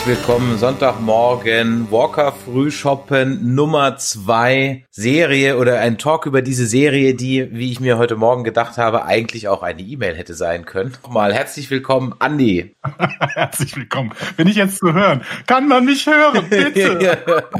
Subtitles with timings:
[0.00, 7.50] Herzlich willkommen Sonntagmorgen Walker Frühshoppen Nummer zwei Serie oder ein Talk über diese Serie, die,
[7.52, 10.96] wie ich mir heute Morgen gedacht habe, eigentlich auch eine E-Mail hätte sein können.
[11.02, 12.74] Nochmal herzlich willkommen, Andi.
[13.34, 14.12] herzlich willkommen.
[14.38, 15.22] Bin ich jetzt zu hören?
[15.46, 17.18] Kann man mich hören, bitte?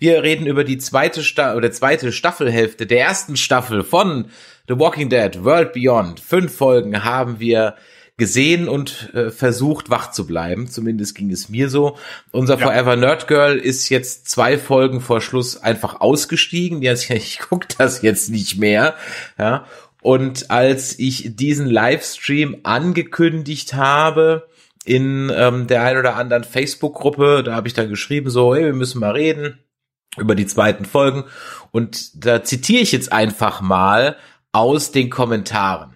[0.00, 4.30] Wir reden über die zweite Sta oder zweite Staffelhälfte der ersten Staffel von
[4.66, 6.18] The Walking Dead World Beyond.
[6.18, 7.76] Fünf Folgen haben wir
[8.16, 10.68] gesehen und äh, versucht wach zu bleiben.
[10.68, 11.96] Zumindest ging es mir so.
[12.30, 12.66] Unser ja.
[12.66, 16.80] Forever Nerd Girl ist jetzt zwei Folgen vor Schluss einfach ausgestiegen.
[16.80, 18.94] Die hat sich, ich guck das jetzt nicht mehr.
[19.38, 19.66] Ja.
[20.02, 24.48] Und als ich diesen Livestream angekündigt habe,
[24.84, 28.74] in ähm, der ein oder anderen Facebook-Gruppe, da habe ich dann geschrieben, so, hey, wir
[28.74, 29.58] müssen mal reden
[30.16, 31.24] über die zweiten Folgen.
[31.70, 34.16] Und da zitiere ich jetzt einfach mal
[34.52, 35.94] aus den Kommentaren.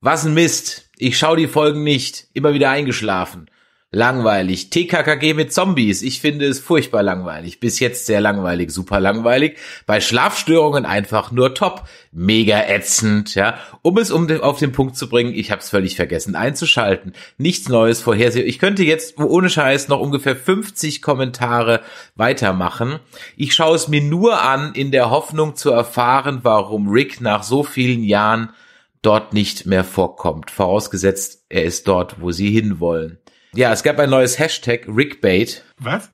[0.00, 0.83] Was ein Mist.
[0.98, 2.28] Ich schaue die Folgen nicht.
[2.34, 3.48] Immer wieder eingeschlafen.
[3.94, 4.70] Langweilig.
[4.70, 6.02] TKKG mit Zombies.
[6.02, 7.60] Ich finde es furchtbar langweilig.
[7.60, 8.72] Bis jetzt sehr langweilig.
[8.72, 9.56] Super langweilig.
[9.86, 11.84] Bei Schlafstörungen einfach nur top.
[12.10, 13.56] Mega ätzend, ja.
[13.82, 17.12] Um es um den, auf den Punkt zu bringen, ich habe es völlig vergessen einzuschalten.
[17.38, 18.48] Nichts Neues vorhersehen.
[18.48, 21.80] Ich könnte jetzt ohne Scheiß noch ungefähr 50 Kommentare
[22.16, 22.98] weitermachen.
[23.36, 27.62] Ich schaue es mir nur an in der Hoffnung zu erfahren, warum Rick nach so
[27.62, 28.50] vielen Jahren
[29.04, 30.50] dort nicht mehr vorkommt.
[30.50, 33.18] Vorausgesetzt, er ist dort, wo sie hinwollen.
[33.54, 35.64] Ja, es gab ein neues Hashtag Rickbait.
[35.78, 36.10] Was?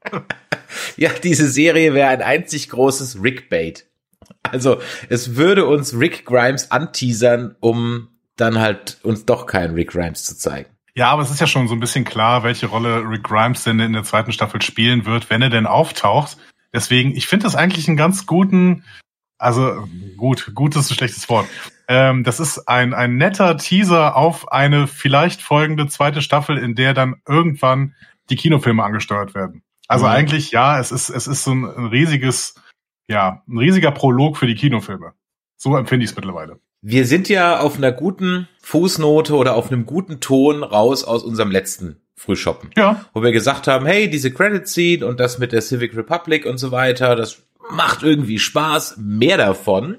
[0.97, 3.86] ja, diese Serie wäre ein einzig großes Rickbait.
[4.42, 10.25] Also, es würde uns Rick Grimes anteasern, um dann halt uns doch keinen Rick Grimes
[10.25, 10.70] zu zeigen.
[10.94, 13.80] Ja, aber es ist ja schon so ein bisschen klar, welche Rolle Rick Grimes denn
[13.80, 16.37] in der zweiten Staffel spielen wird, wenn er denn auftaucht.
[16.75, 18.84] Deswegen, ich finde das eigentlich einen ganz guten,
[19.40, 21.46] also gut, gut ist ein schlechtes Wort.
[21.88, 26.94] Ähm, das ist ein, ein netter Teaser auf eine vielleicht folgende zweite Staffel, in der
[26.94, 27.94] dann irgendwann
[28.28, 29.62] die Kinofilme angesteuert werden.
[29.88, 30.12] Also mhm.
[30.12, 32.54] eigentlich, ja, es ist, es ist so ein, ein riesiges,
[33.08, 35.14] ja, ein riesiger Prolog für die Kinofilme.
[35.56, 36.60] So empfinde ich es mittlerweile.
[36.82, 41.50] Wir sind ja auf einer guten Fußnote oder auf einem guten Ton raus aus unserem
[41.50, 42.70] letzten Frühshoppen.
[42.76, 43.06] Ja.
[43.14, 46.58] Wo wir gesagt haben, hey, diese Credit Scene und das mit der Civic Republic und
[46.58, 47.42] so weiter, das
[47.72, 49.98] macht irgendwie Spaß, mehr davon.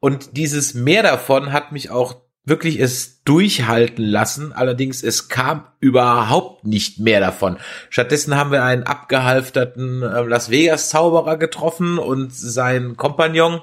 [0.00, 4.52] Und dieses mehr davon hat mich auch wirklich es durchhalten lassen.
[4.52, 7.58] Allerdings, es kam überhaupt nicht mehr davon.
[7.88, 13.62] Stattdessen haben wir einen abgehalfterten äh, Las Vegas Zauberer getroffen und seinen Kompagnon.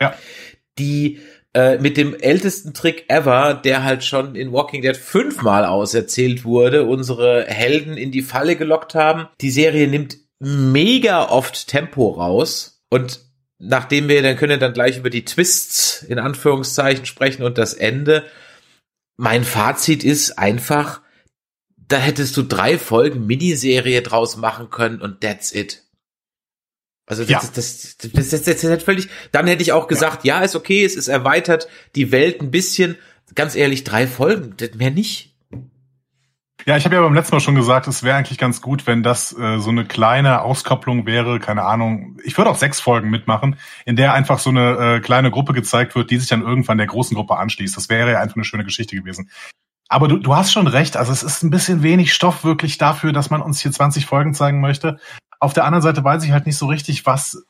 [0.00, 0.14] Ja.
[0.78, 1.20] Die
[1.54, 6.84] äh, mit dem ältesten Trick ever, der halt schon in Walking Dead fünfmal auserzählt wurde,
[6.84, 9.28] unsere Helden in die Falle gelockt haben.
[9.40, 13.20] Die Serie nimmt mega oft Tempo raus und
[13.58, 17.74] nachdem wir, dann können wir dann gleich über die Twists in Anführungszeichen sprechen und das
[17.74, 18.24] Ende.
[19.16, 21.02] Mein Fazit ist einfach,
[21.76, 25.84] da hättest du drei Folgen Miniserie draus machen können und that's it.
[27.06, 27.38] Also das, ja.
[27.40, 29.08] das, das, das, das, das, das, völlig.
[29.32, 30.38] Dann hätte ich auch gesagt, ja.
[30.38, 32.96] ja, ist okay, es ist erweitert die Welt ein bisschen.
[33.34, 35.29] Ganz ehrlich, drei Folgen, mehr nicht.
[36.66, 39.02] Ja, ich habe ja beim letzten Mal schon gesagt, es wäre eigentlich ganz gut, wenn
[39.02, 42.18] das äh, so eine kleine Auskopplung wäre, keine Ahnung.
[42.24, 43.56] Ich würde auch sechs Folgen mitmachen,
[43.86, 46.86] in der einfach so eine äh, kleine Gruppe gezeigt wird, die sich dann irgendwann der
[46.86, 47.76] großen Gruppe anschließt.
[47.76, 49.30] Das wäre ja einfach eine schöne Geschichte gewesen.
[49.88, 53.12] Aber du, du hast schon recht, also es ist ein bisschen wenig Stoff wirklich dafür,
[53.12, 54.98] dass man uns hier 20 Folgen zeigen möchte.
[55.40, 57.44] Auf der anderen Seite weiß ich halt nicht so richtig, was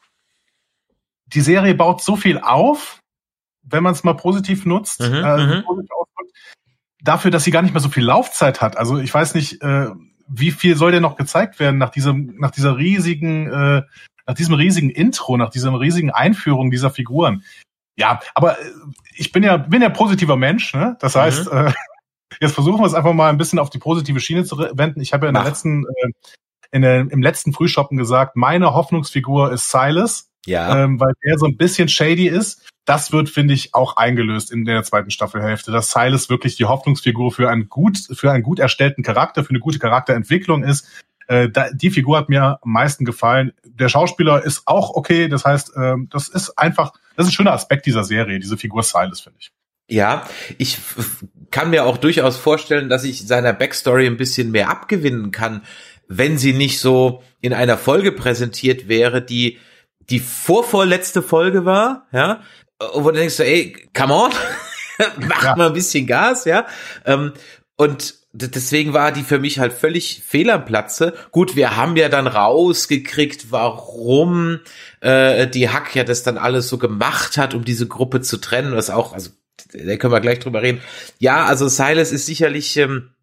[1.26, 3.00] die Serie baut so viel auf,
[3.62, 5.64] wenn man es mal positiv nutzt, mhm, äh, mhm.
[5.64, 5.90] positiv
[7.02, 8.76] dafür, dass sie gar nicht mehr so viel Laufzeit hat.
[8.76, 9.86] Also ich weiß nicht, äh,
[10.28, 13.82] wie viel soll denn noch gezeigt werden nach diesem, nach dieser riesigen, äh,
[14.26, 17.42] nach diesem riesigen Intro, nach dieser riesigen Einführung dieser Figuren.
[17.96, 18.64] Ja, aber äh,
[19.14, 20.96] ich bin ja, bin ja positiver Mensch, ne?
[21.00, 21.20] Das mhm.
[21.20, 21.72] heißt, äh,
[22.40, 25.00] jetzt versuchen wir es einfach mal ein bisschen auf die positive Schiene zu wenden.
[25.00, 26.10] Ich habe ja in der letzten, äh,
[26.70, 30.29] in der, im letzten Frühshoppen gesagt, meine Hoffnungsfigur ist Silas.
[30.46, 30.84] Ja.
[30.84, 34.64] Ähm, weil der so ein bisschen shady ist das wird, finde ich, auch eingelöst in
[34.64, 39.04] der zweiten Staffelhälfte, dass Silas wirklich die Hoffnungsfigur für einen gut, für einen gut erstellten
[39.04, 40.88] Charakter, für eine gute Charakterentwicklung ist.
[41.28, 43.52] Äh, da, die Figur hat mir am meisten gefallen.
[43.64, 45.28] Der Schauspieler ist auch okay.
[45.28, 48.82] Das heißt, äh, das ist einfach, das ist ein schöner Aspekt dieser Serie, diese Figur
[48.82, 49.52] Silas, finde ich.
[49.86, 50.26] Ja,
[50.58, 50.78] ich
[51.52, 55.62] kann mir auch durchaus vorstellen, dass ich seiner Backstory ein bisschen mehr abgewinnen kann,
[56.08, 59.58] wenn sie nicht so in einer Folge präsentiert wäre, die
[60.10, 62.40] die vorvorletzte Folge war, ja,
[62.94, 64.32] wo du denkst, ey, come on.
[65.28, 65.56] mach ja.
[65.56, 66.66] mal ein bisschen Gas, ja.
[67.04, 67.32] Ähm,
[67.76, 71.14] und deswegen war die für mich halt völlig fehl am Platze.
[71.30, 74.60] Gut, wir haben ja dann rausgekriegt, warum
[75.00, 78.76] äh, die Hack ja das dann alles so gemacht hat, um diese Gruppe zu trennen,
[78.76, 79.30] was auch, also
[79.72, 80.80] da können wir gleich drüber reden.
[81.18, 83.19] Ja, also Silas ist sicherlich ähm, äh,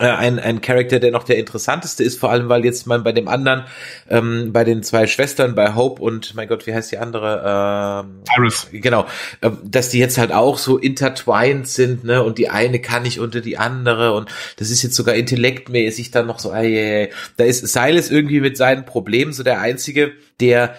[0.00, 3.28] ein, ein Charakter, der noch der interessanteste ist, vor allem weil jetzt man bei dem
[3.28, 3.64] anderen,
[4.10, 8.04] ähm, bei den zwei Schwestern, bei Hope und mein Gott, wie heißt die andere?
[8.04, 8.66] Ähm, Iris.
[8.72, 9.06] Genau,
[9.40, 12.24] äh, dass die jetzt halt auch so intertwined sind, ne?
[12.24, 16.26] Und die eine kann nicht unter die andere und das ist jetzt sogar intellektmäßig dann
[16.26, 17.10] noch so, ey, ey, ey.
[17.36, 20.74] da ist Silas irgendwie mit seinen Problemen so der einzige, der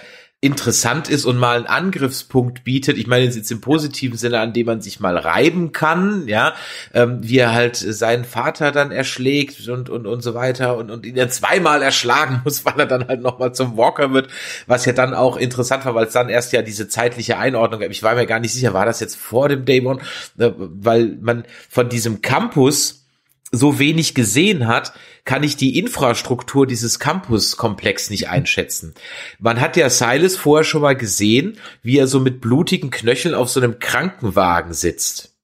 [0.45, 2.97] interessant ist und mal einen Angriffspunkt bietet.
[2.97, 6.53] Ich meine jetzt im positiven Sinne, an dem man sich mal reiben kann, ja,
[6.94, 11.06] ähm, wie er halt seinen Vater dann erschlägt und und und so weiter und und
[11.06, 14.30] ihn ja zweimal erschlagen muss, weil er dann halt noch mal zum Walker wird,
[14.68, 17.89] was ja dann auch interessant war, weil es dann erst ja diese zeitliche Einordnung gab.
[17.89, 20.00] Ich war mir gar nicht sicher, war das jetzt vor dem Day One,
[20.38, 23.06] äh, weil man von diesem Campus
[23.51, 24.94] so wenig gesehen hat,
[25.25, 28.94] kann ich die Infrastruktur dieses Campus-Komplex nicht einschätzen.
[29.39, 33.50] Man hat ja Silas vorher schon mal gesehen, wie er so mit blutigen Knöcheln auf
[33.50, 35.36] so einem Krankenwagen sitzt.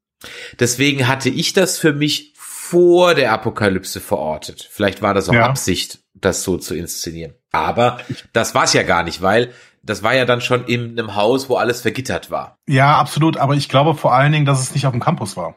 [0.59, 4.69] Deswegen hatte ich das für mich vor der Apokalypse verortet.
[4.71, 5.45] Vielleicht war das auch ja.
[5.45, 7.33] Absicht, das so zu inszenieren.
[7.51, 7.99] Aber
[8.33, 9.51] das war es ja gar nicht, weil
[9.83, 12.59] das war ja dann schon in einem Haus, wo alles vergittert war.
[12.67, 13.37] Ja, absolut.
[13.37, 15.55] Aber ich glaube vor allen Dingen, dass es nicht auf dem Campus war.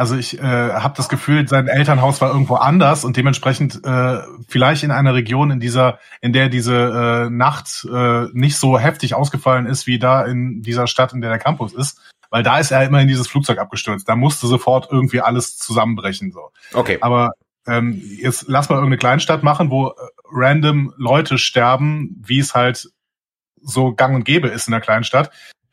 [0.00, 4.82] Also ich äh, habe das Gefühl, sein Elternhaus war irgendwo anders und dementsprechend äh, vielleicht
[4.82, 9.66] in einer Region, in dieser, in der diese äh, Nacht äh, nicht so heftig ausgefallen
[9.66, 12.00] ist wie da in dieser Stadt, in der der Campus ist.
[12.30, 14.08] Weil da ist er immer in dieses Flugzeug abgestürzt.
[14.08, 16.32] Da musste sofort irgendwie alles zusammenbrechen.
[16.32, 16.50] So.
[16.72, 16.96] Okay.
[17.02, 17.32] Aber
[17.66, 19.92] ähm, jetzt lass mal irgendeine Kleinstadt machen, wo äh,
[20.32, 22.88] random Leute sterben, wie es halt
[23.60, 25.30] so gang und gäbe ist in der Kleinstadt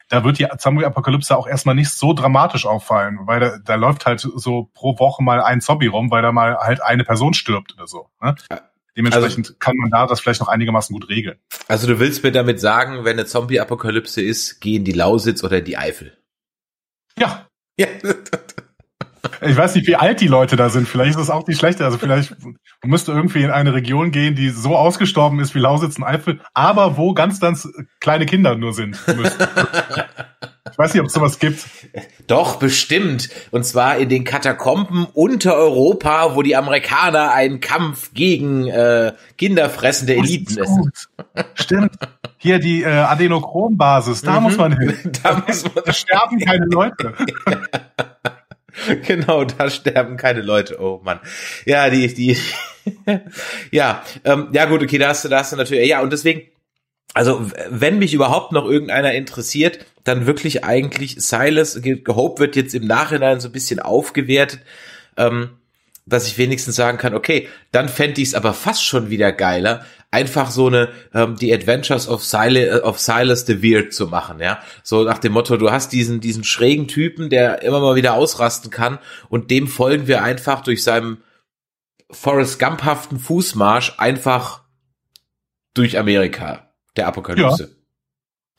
[0.09, 4.19] da wird die Zombie-Apokalypse auch erstmal nicht so dramatisch auffallen, weil da, da läuft halt
[4.19, 7.87] so pro Woche mal ein Zombie rum, weil da mal halt eine Person stirbt oder
[7.87, 8.09] so.
[8.21, 8.35] Ne?
[8.95, 11.37] Dementsprechend also, kann man da das vielleicht noch einigermaßen gut regeln.
[11.67, 15.77] Also du willst mir damit sagen, wenn eine Zombie-Apokalypse ist, gehen die Lausitz oder die
[15.77, 16.17] Eifel?
[17.17, 17.47] Ja.
[17.77, 17.87] Ja.
[19.41, 20.87] Ich weiß nicht, wie alt die Leute da sind.
[20.87, 21.81] Vielleicht ist das auch nicht schlecht.
[21.81, 22.35] Also vielleicht
[22.83, 26.97] müsste irgendwie in eine Region gehen, die so ausgestorben ist wie Lausitz und Eifel, aber
[26.97, 27.67] wo ganz, ganz
[27.99, 28.97] kleine Kinder nur sind.
[30.69, 31.65] Ich weiß nicht, ob es sowas gibt.
[32.27, 33.29] Doch, bestimmt.
[33.49, 40.15] Und zwar in den Katakomben unter Europa, wo die Amerikaner einen Kampf gegen äh, kinderfressende
[40.15, 41.09] Eliten ist.
[41.55, 41.93] Stimmt.
[42.37, 44.43] Hier die äh, Adenochrom-Basis, da mhm.
[44.43, 44.93] muss man hin.
[45.23, 47.13] Da, muss man da sterben keine Leute.
[49.05, 50.79] genau, da sterben keine Leute.
[50.79, 51.19] Oh Mann.
[51.65, 52.37] Ja, die, die,
[53.71, 56.43] ja, ähm, ja gut, okay, da hast du, da hast du natürlich, ja, und deswegen,
[57.13, 62.85] also wenn mich überhaupt noch irgendeiner interessiert, dann wirklich eigentlich Silas, Hope wird jetzt im
[62.85, 64.61] Nachhinein so ein bisschen aufgewertet,
[65.17, 65.49] ähm,
[66.05, 69.85] dass ich wenigstens sagen kann, okay, dann fände ich es aber fast schon wieder geiler,
[70.11, 74.59] einfach so eine ähm, die Adventures of Silas, of Silas the Weird zu machen, ja.
[74.83, 78.71] So nach dem Motto, du hast diesen diesen schrägen Typen, der immer mal wieder ausrasten
[78.71, 78.99] kann
[79.29, 81.17] und dem folgen wir einfach durch seinem
[82.09, 84.63] Forrest Gumphaften Fußmarsch einfach
[85.73, 87.63] durch Amerika der Apokalypse.
[87.63, 87.77] Ja.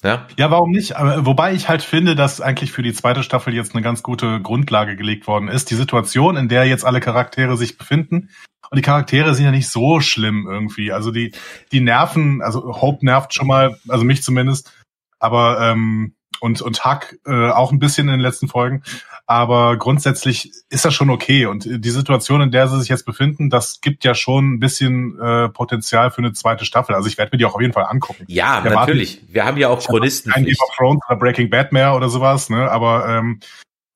[0.04, 0.28] Ja?
[0.36, 0.96] ja, warum nicht?
[0.96, 4.40] Aber, wobei ich halt finde, dass eigentlich für die zweite Staffel jetzt eine ganz gute
[4.40, 5.70] Grundlage gelegt worden ist.
[5.70, 8.30] Die Situation, in der jetzt alle Charaktere sich befinden.
[8.70, 10.92] Und die Charaktere sind ja nicht so schlimm irgendwie.
[10.92, 11.32] Also die,
[11.72, 14.72] die nerven, also Hope nervt schon mal, also mich zumindest.
[15.18, 18.82] Aber ähm, und, und Huck äh, auch ein bisschen in den letzten Folgen.
[19.26, 21.46] Aber grundsätzlich ist das schon okay.
[21.46, 25.18] Und die Situation, in der sie sich jetzt befinden, das gibt ja schon ein bisschen
[25.20, 26.94] äh, Potenzial für eine zweite Staffel.
[26.94, 28.24] Also ich werde mir die auch auf jeden Fall angucken.
[28.28, 29.20] Ja, natürlich.
[29.28, 30.32] Wir haben ja auch Chronisten.
[30.32, 32.70] Kein Game of Thrones oder Breaking Bad mehr oder sowas, ne?
[32.70, 33.40] Aber ähm,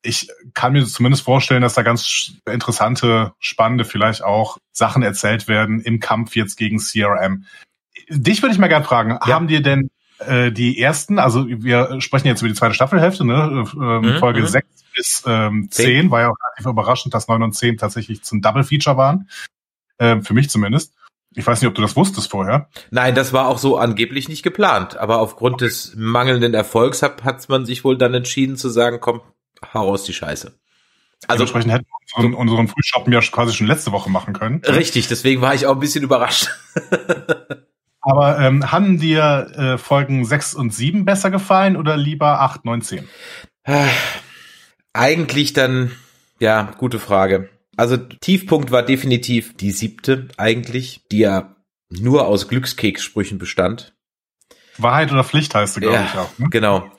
[0.02, 5.80] ich kann mir zumindest vorstellen, dass da ganz interessante, spannende, vielleicht auch Sachen erzählt werden
[5.80, 7.44] im Kampf jetzt gegen CRM.
[8.08, 9.34] Dich würde ich mal gerne fragen, ja.
[9.34, 13.64] haben dir denn äh, die ersten, also wir sprechen jetzt über die zweite Staffelhälfte, ne?
[13.74, 14.46] Ähm, mhm, Folge mhm.
[14.46, 18.22] 6 bis ähm, 10, 10 war ja auch relativ überraschend, dass 9 und 10 tatsächlich
[18.22, 19.28] zum Double Feature waren.
[19.98, 20.94] Äh, für mich zumindest.
[21.34, 22.68] Ich weiß nicht, ob du das wusstest vorher.
[22.90, 24.98] Nein, das war auch so angeblich nicht geplant.
[24.98, 29.22] Aber aufgrund des mangelnden Erfolgs hat, hat man sich wohl dann entschieden zu sagen, komm,
[29.74, 30.58] hau raus die Scheiße.
[31.28, 34.60] Also entsprechend hätten wir unseren, unseren Frühshoppen ja quasi schon letzte Woche machen können.
[34.64, 36.48] Richtig, deswegen war ich auch ein bisschen überrascht.
[38.00, 42.82] Aber ähm, haben dir äh, Folgen 6 und 7 besser gefallen oder lieber 8, 9,
[42.82, 43.08] 10?
[44.92, 45.92] Eigentlich dann,
[46.40, 47.48] ja, gute Frage.
[47.76, 51.56] Also Tiefpunkt war definitiv die siebte eigentlich, die ja
[51.88, 53.94] nur aus Glückskekssprüchen bestand.
[54.78, 56.38] Wahrheit oder Pflicht heißt sie, glaube ja, ich auch.
[56.38, 56.48] Ne?
[56.50, 56.90] Genau.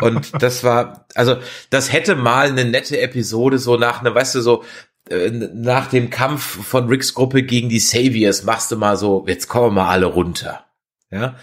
[0.00, 1.36] Und das war, also
[1.70, 4.64] das hätte mal eine nette Episode so nach einer, weißt du, so
[5.08, 9.48] äh, nach dem Kampf von Ricks Gruppe gegen die Saviors machst du mal so, jetzt
[9.48, 10.64] kommen wir mal alle runter.
[11.10, 11.36] Ja,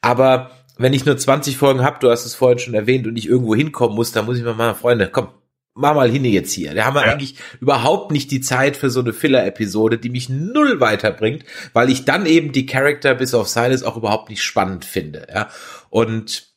[0.00, 3.28] aber wenn ich nur 20 Folgen habe, du hast es vorhin schon erwähnt und ich
[3.28, 5.28] irgendwo hinkommen muss, dann muss ich mir mal, Freunde, komm,
[5.74, 6.74] mach mal hin jetzt hier.
[6.74, 7.12] Da haben wir ja.
[7.12, 12.04] eigentlich überhaupt nicht die Zeit für so eine Filler-Episode, die mich null weiterbringt, weil ich
[12.04, 15.26] dann eben die Charakter bis auf Silas auch überhaupt nicht spannend finde.
[15.32, 15.48] Ja,
[15.90, 16.51] und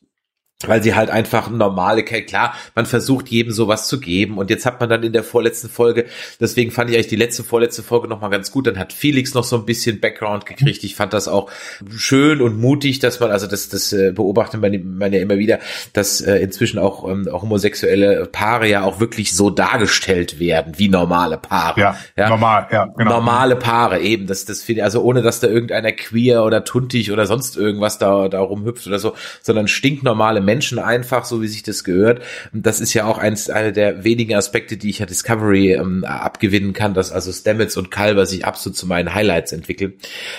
[0.64, 4.80] weil sie halt einfach normale, klar, man versucht jedem sowas zu geben und jetzt hat
[4.80, 6.06] man dann in der vorletzten Folge,
[6.40, 9.44] deswegen fand ich eigentlich die letzte, vorletzte Folge nochmal ganz gut, dann hat Felix noch
[9.44, 11.52] so ein bisschen Background gekriegt, ich fand das auch
[11.90, 15.60] schön und mutig, dass man, also das, das äh, beobachtet man, man ja immer wieder,
[15.92, 20.88] dass äh, inzwischen auch, ähm, auch homosexuelle Paare ja auch wirklich so dargestellt werden, wie
[20.88, 21.82] normale Paare.
[21.82, 22.30] Ja, ja?
[22.30, 23.12] normal, ja, genau.
[23.12, 27.12] Normale Paare eben, das, das finde ich, also ohne, dass da irgendeiner queer oder tuntig
[27.12, 31.64] oder sonst irgendwas da, da rumhüpft oder so, sondern stinknormale Menschen einfach, so wie sich
[31.64, 32.22] das gehört.
[32.54, 36.04] Und das ist ja auch eins, einer der wenigen Aspekte, die ich ja Discovery ähm,
[36.04, 39.94] abgewinnen kann, dass also Stamets und Kalber sich absolut zu meinen Highlights entwickeln.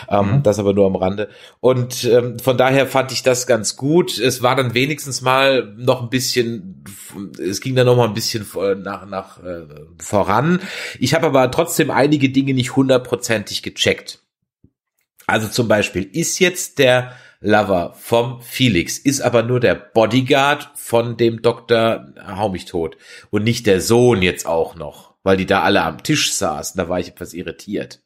[0.08, 0.42] Ähm, mhm.
[0.42, 1.28] Das aber nur am Rande.
[1.60, 4.18] Und ähm, von daher fand ich das ganz gut.
[4.18, 6.84] Es war dann wenigstens mal noch ein bisschen,
[7.38, 8.46] es ging dann noch mal ein bisschen
[8.82, 9.64] nach, nach äh,
[9.98, 10.60] voran.
[10.98, 14.20] Ich habe aber trotzdem einige Dinge nicht hundertprozentig gecheckt.
[15.26, 17.12] Also zum Beispiel, ist jetzt der
[17.46, 22.08] Lover vom Felix, ist aber nur der Bodyguard von dem Dr.
[22.26, 22.96] Hau mich tot
[23.30, 26.76] und nicht der Sohn jetzt auch noch, weil die da alle am Tisch saßen.
[26.76, 28.02] Da war ich etwas irritiert.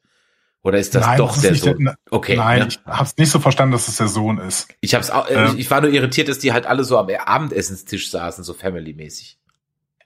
[0.62, 1.84] Oder ist das nein, doch das der Sohn?
[1.86, 2.36] Der, okay.
[2.36, 2.66] Nein, ja.
[2.66, 4.68] ich hab's nicht so verstanden, dass es der Sohn ist.
[4.82, 6.98] Ich hab's auch, äh, ähm, ich, ich war nur irritiert, dass die halt alle so
[6.98, 9.39] am Abendessenstisch saßen, so family-mäßig.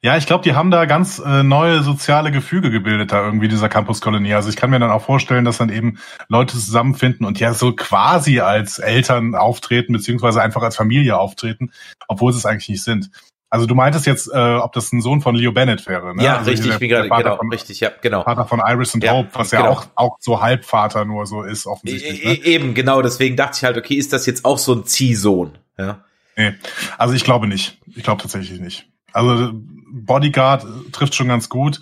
[0.04, 3.70] Ja, ich glaube, die haben da ganz äh, neue soziale Gefüge gebildet, da irgendwie dieser
[3.70, 4.34] Campus-Kolonie.
[4.34, 7.73] Also ich kann mir dann auch vorstellen, dass dann eben Leute zusammenfinden und ja so
[7.73, 11.73] quasi als Eltern auftreten, beziehungsweise einfach als Familie auftreten,
[12.06, 13.08] obwohl sie es eigentlich nicht sind.
[13.49, 16.23] Also du meintest jetzt, äh, ob das ein Sohn von Leo Bennett wäre, ne?
[16.23, 18.25] Ja, also richtig, wie gerade, genau, von, richtig, ja, genau.
[18.25, 19.62] Vater von Iris und ja, Hope, was genau.
[19.62, 22.23] ja auch, auch so Halbvater nur so ist, offensichtlich.
[22.23, 22.44] E ne?
[22.44, 26.04] Eben, genau, deswegen dachte ich halt, okay, ist das jetzt auch so ein Ziehsohn, ja?
[26.37, 26.52] Nee,
[26.99, 27.78] also ich glaube nicht.
[27.87, 28.87] Ich glaube tatsächlich nicht.
[29.14, 29.52] Also
[29.94, 31.80] Bodyguard trifft schon ganz gut.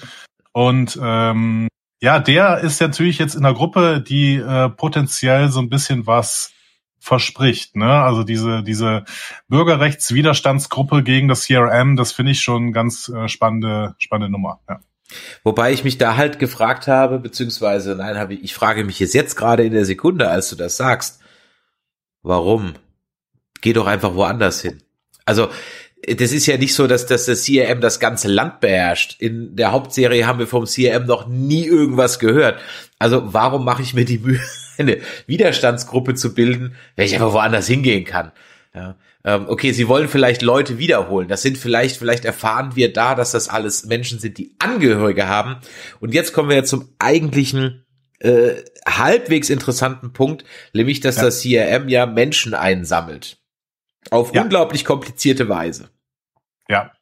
[0.52, 1.68] Und ähm,
[2.00, 6.52] ja, der ist natürlich jetzt in der Gruppe, die äh, potenziell so ein bisschen was
[6.98, 7.74] verspricht.
[7.74, 7.90] Ne?
[7.90, 9.04] Also diese, diese
[9.48, 14.60] Bürgerrechtswiderstandsgruppe gegen das CRM, das finde ich schon ganz äh, spannende, spannende Nummer.
[14.68, 14.80] Ja.
[15.44, 19.14] Wobei ich mich da halt gefragt habe, beziehungsweise nein, habe ich, ich frage mich jetzt,
[19.14, 21.20] jetzt gerade in der Sekunde, als du das sagst,
[22.22, 22.74] warum?
[23.60, 24.82] Geh doch einfach woanders hin.
[25.24, 25.50] Also
[26.02, 29.20] das ist ja nicht so, dass, dass das CRM das ganze Land beherrscht.
[29.20, 32.60] In der Hauptserie haben wir vom CRM noch nie irgendwas gehört.
[32.98, 34.40] Also warum mache ich mir die Mühe,
[34.78, 38.32] eine Widerstandsgruppe zu bilden, wenn ich einfach woanders hingehen kann?
[38.74, 41.28] Ja, ähm, okay, sie wollen vielleicht Leute wiederholen.
[41.28, 45.56] Das sind vielleicht, vielleicht erfahren wir da, dass das alles Menschen sind, die Angehörige haben.
[46.00, 47.84] Und jetzt kommen wir ja zum eigentlichen
[48.18, 48.54] äh,
[48.86, 51.22] halbwegs interessanten Punkt, nämlich, dass ja.
[51.24, 53.41] das CRM ja Menschen einsammelt.
[54.10, 54.42] Auf ja.
[54.42, 55.90] unglaublich komplizierte Weise.
[56.68, 56.92] Ja.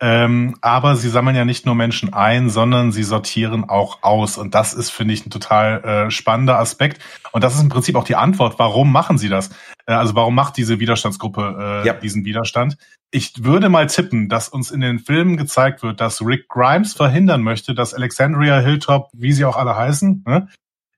[0.00, 4.38] Ähm, aber sie sammeln ja nicht nur Menschen ein, sondern sie sortieren auch aus.
[4.38, 7.02] Und das ist, finde ich, ein total äh, spannender Aspekt.
[7.32, 9.50] Und das ist im Prinzip auch die Antwort, warum machen sie das?
[9.86, 11.94] Äh, also warum macht diese Widerstandsgruppe äh, ja.
[11.94, 12.76] diesen Widerstand?
[13.10, 17.42] Ich würde mal tippen, dass uns in den Filmen gezeigt wird, dass Rick Grimes verhindern
[17.42, 20.48] möchte, dass Alexandria Hilltop, wie sie auch alle heißen, ne,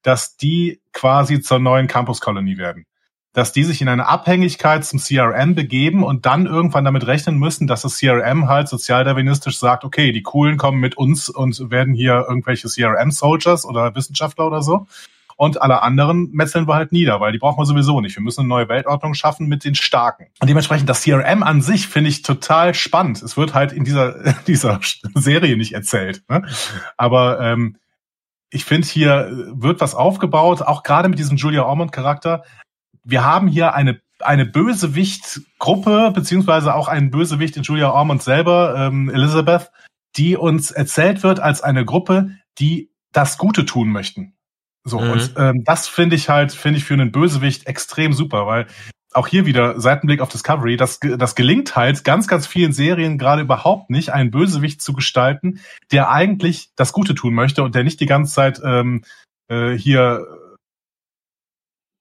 [0.02, 2.84] dass die quasi zur neuen Campus-Kolonie werden
[3.32, 7.66] dass die sich in eine Abhängigkeit zum CRM begeben und dann irgendwann damit rechnen müssen,
[7.66, 12.24] dass das CRM halt sozialdarwinistisch sagt, okay, die Coolen kommen mit uns und werden hier
[12.28, 14.86] irgendwelche CRM-Soldiers oder Wissenschaftler oder so.
[15.36, 18.14] Und alle anderen metzeln wir halt nieder, weil die brauchen wir sowieso nicht.
[18.14, 20.26] Wir müssen eine neue Weltordnung schaffen mit den Starken.
[20.38, 23.22] Und dementsprechend das CRM an sich finde ich total spannend.
[23.22, 24.80] Es wird halt in dieser, dieser
[25.14, 26.24] Serie nicht erzählt.
[26.28, 26.46] Ne?
[26.98, 27.78] Aber ähm,
[28.50, 32.42] ich finde, hier wird was aufgebaut, auch gerade mit diesem Julia Ormond-Charakter
[33.04, 39.08] wir haben hier eine eine Bösewicht-Gruppe, beziehungsweise auch einen Bösewicht in Julia Ormond selber, ähm,
[39.08, 39.70] Elizabeth,
[40.16, 44.34] die uns erzählt wird als eine Gruppe, die das Gute tun möchten.
[44.84, 45.10] So, mhm.
[45.10, 48.66] und ähm, das finde ich halt, finde ich für einen Bösewicht extrem super, weil
[49.12, 53.42] auch hier wieder Seitenblick auf Discovery, das, das gelingt halt ganz, ganz vielen Serien gerade
[53.42, 58.00] überhaupt nicht, einen Bösewicht zu gestalten, der eigentlich das Gute tun möchte und der nicht
[58.00, 59.02] die ganze Zeit ähm,
[59.48, 60.26] äh, hier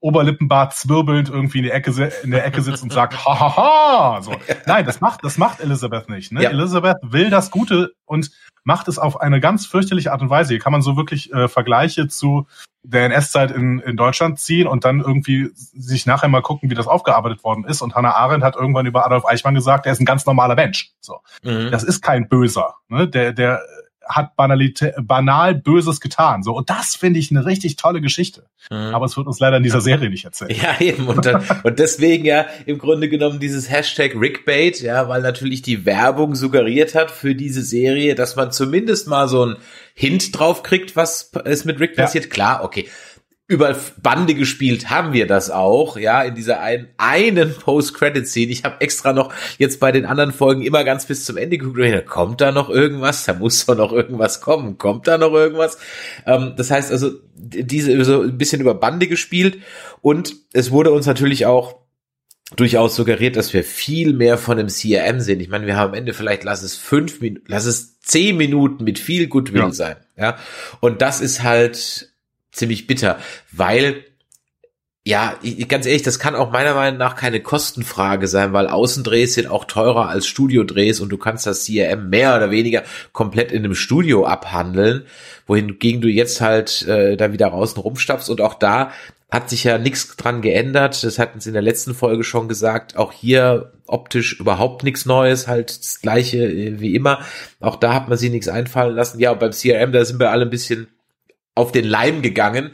[0.02, 4.22] Oberlippenbart zwirbelnd irgendwie in, die Ecke, in der Ecke sitzt und sagt, hahaha.
[4.22, 4.34] So.
[4.66, 6.32] Nein, das macht, das macht Elizabeth nicht.
[6.32, 6.44] Ne?
[6.44, 6.50] Ja.
[6.52, 8.32] Elizabeth will das Gute und
[8.64, 10.54] macht es auf eine ganz fürchterliche Art und Weise.
[10.54, 12.48] Hier kann man so wirklich äh, Vergleiche zu
[12.84, 16.88] der NS-Zeit in, in Deutschland ziehen und dann irgendwie sich nachher mal gucken, wie das
[16.88, 17.82] aufgearbeitet worden ist.
[17.82, 20.94] Und Hannah Arendt hat irgendwann über Adolf Eichmann gesagt, er ist ein ganz normaler Mensch.
[21.02, 21.72] So, mhm.
[21.72, 22.76] das ist kein Böser.
[22.88, 23.08] Ne?
[23.08, 23.62] Der, der
[24.10, 26.44] hat Banalität, banal Böses getan.
[26.44, 28.44] So und das finde ich eine richtig tolle Geschichte.
[28.70, 28.94] Mhm.
[28.94, 30.52] Aber es wird uns leider in dieser Serie nicht erzählt.
[30.62, 35.22] Ja eben und dann, und deswegen ja im Grunde genommen dieses Hashtag Rickbait, ja, weil
[35.22, 39.56] natürlich die Werbung suggeriert hat für diese Serie, dass man zumindest mal so ein
[39.94, 42.26] Hint drauf kriegt, was ist mit Rick passiert.
[42.26, 42.30] Ja.
[42.30, 42.88] Klar, okay
[43.50, 48.52] über Bande gespielt haben wir das auch, ja, in dieser einen, einen Post-Credit-Scene.
[48.52, 51.80] Ich habe extra noch jetzt bei den anderen Folgen immer ganz bis zum Ende geguckt,
[51.80, 53.26] da kommt da noch irgendwas?
[53.26, 54.78] Da muss doch noch irgendwas kommen.
[54.78, 55.80] Kommt da noch irgendwas?
[56.28, 59.58] Ähm, das heißt also, diese so ein bisschen über Bande gespielt
[60.02, 61.76] und es wurde uns natürlich auch
[62.56, 65.40] durchaus suggeriert, dass wir viel mehr von dem CRM sehen.
[65.40, 68.84] Ich meine, wir haben am Ende vielleicht, lass es fünf Minuten, lass es zehn Minuten
[68.84, 69.72] mit viel Goodwill ja.
[69.72, 70.38] sein, ja.
[70.82, 72.10] Und das ist halt
[72.52, 73.20] ziemlich bitter,
[73.52, 74.04] weil
[75.06, 79.48] ja, ganz ehrlich, das kann auch meiner Meinung nach keine Kostenfrage sein, weil Außendrehs sind
[79.48, 83.74] auch teurer als Studiodrehs und du kannst das CRM mehr oder weniger komplett in einem
[83.74, 85.06] Studio abhandeln,
[85.48, 88.92] wohingegen du jetzt halt äh, da wieder außen rumstapfst und auch da
[89.32, 91.04] hat sich ja nichts dran geändert.
[91.04, 92.98] Das hatten sie in der letzten Folge schon gesagt.
[92.98, 97.20] Auch hier optisch überhaupt nichts Neues, halt das gleiche äh, wie immer.
[97.60, 99.20] Auch da hat man sich nichts einfallen lassen.
[99.20, 100.88] Ja, und beim CRM, da sind wir alle ein bisschen
[101.60, 102.72] auf den Leim gegangen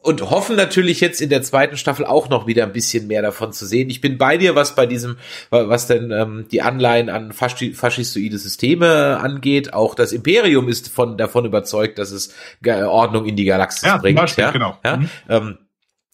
[0.00, 3.52] und hoffen natürlich jetzt in der zweiten Staffel auch noch wieder ein bisschen mehr davon
[3.52, 3.90] zu sehen.
[3.90, 5.16] Ich bin bei dir, was bei diesem,
[5.50, 9.74] was denn ähm, die Anleihen an Faschi faschistoide Systeme angeht.
[9.74, 14.18] Auch das Imperium ist von davon überzeugt, dass es Ordnung in die Galaxis ja, bringt.
[14.18, 14.78] Beispiel, ja, genau.
[14.84, 15.10] Ja, mhm.
[15.28, 15.58] ähm,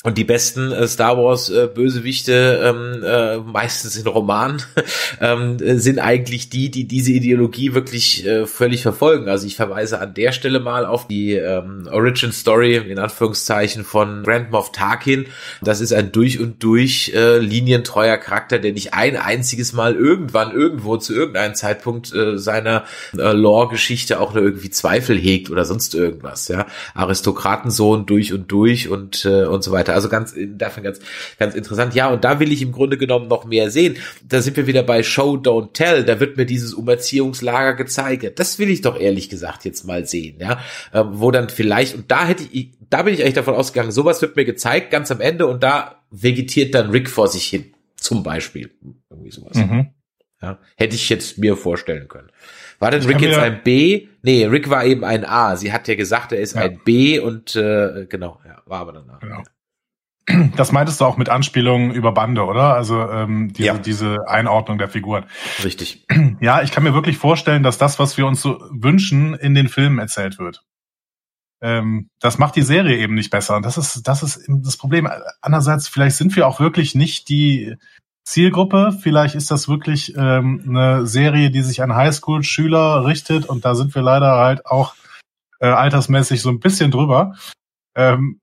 [0.05, 4.63] und die besten äh, Star Wars äh, Bösewichte, ähm, äh, meistens in Romanen,
[5.21, 9.31] ähm, sind eigentlich die, die diese Ideologie wirklich äh, völlig verfolgen.
[9.31, 14.25] Also ich verweise an der Stelle mal auf die ähm, Origin Story in Anführungszeichen von
[14.25, 15.25] Grand Moff Tarkin.
[15.63, 20.53] Das ist ein durch und durch äh, linientreuer Charakter, der nicht ein einziges Mal irgendwann
[20.53, 22.85] irgendwo zu irgendeinem Zeitpunkt äh, seiner
[23.17, 26.49] äh, Lore-Geschichte auch nur irgendwie Zweifel hegt oder sonst irgendwas.
[26.49, 29.94] Ja, Aristokratensohn durch und durch und äh, und so weiter.
[29.95, 31.01] Also ganz, dafür ganz,
[31.39, 31.95] ganz interessant.
[31.95, 33.97] Ja, und da will ich im Grunde genommen noch mehr sehen.
[34.25, 36.05] Da sind wir wieder bei Show, Don't Tell.
[36.05, 38.39] Da wird mir dieses Umerziehungslager gezeigt.
[38.39, 40.61] Das will ich doch ehrlich gesagt jetzt mal sehen, ja.
[40.93, 44.21] Ähm, wo dann vielleicht, und da hätte ich, da bin ich eigentlich davon ausgegangen, sowas
[44.23, 47.75] wird mir gezeigt, ganz am Ende, und da vegetiert dann Rick vor sich hin.
[47.97, 48.71] Zum Beispiel.
[49.11, 49.57] Irgendwie sowas.
[49.57, 49.91] Mhm.
[50.43, 52.29] Ja, hätte ich jetzt mir vorstellen können.
[52.79, 54.09] War denn Rick jetzt ein B?
[54.23, 55.57] Nee, Rick war eben ein A.
[55.57, 56.63] Sie hat ja gesagt, er ist ja.
[56.63, 59.21] ein B und äh, genau, ja, war aber danach.
[59.21, 59.43] Genau.
[60.57, 62.75] Das meintest du auch mit Anspielungen über Bande, oder?
[62.75, 63.79] Also ähm, diese, ja.
[63.79, 65.25] diese Einordnung der Figuren.
[65.63, 66.07] Richtig.
[66.41, 69.69] Ja, ich kann mir wirklich vorstellen, dass das, was wir uns so wünschen, in den
[69.69, 70.63] Filmen erzählt wird.
[71.63, 73.57] Ähm, das macht die Serie eben nicht besser.
[73.57, 75.09] Und das ist, das ist das Problem.
[75.41, 77.77] Andererseits, vielleicht sind wir auch wirklich nicht die
[78.25, 78.97] Zielgruppe.
[79.01, 83.47] Vielleicht ist das wirklich ähm, eine Serie, die sich an Highschool-Schüler richtet.
[83.47, 84.95] Und da sind wir leider halt auch
[85.61, 87.35] äh, altersmäßig so ein bisschen drüber.
[87.95, 88.41] Ähm,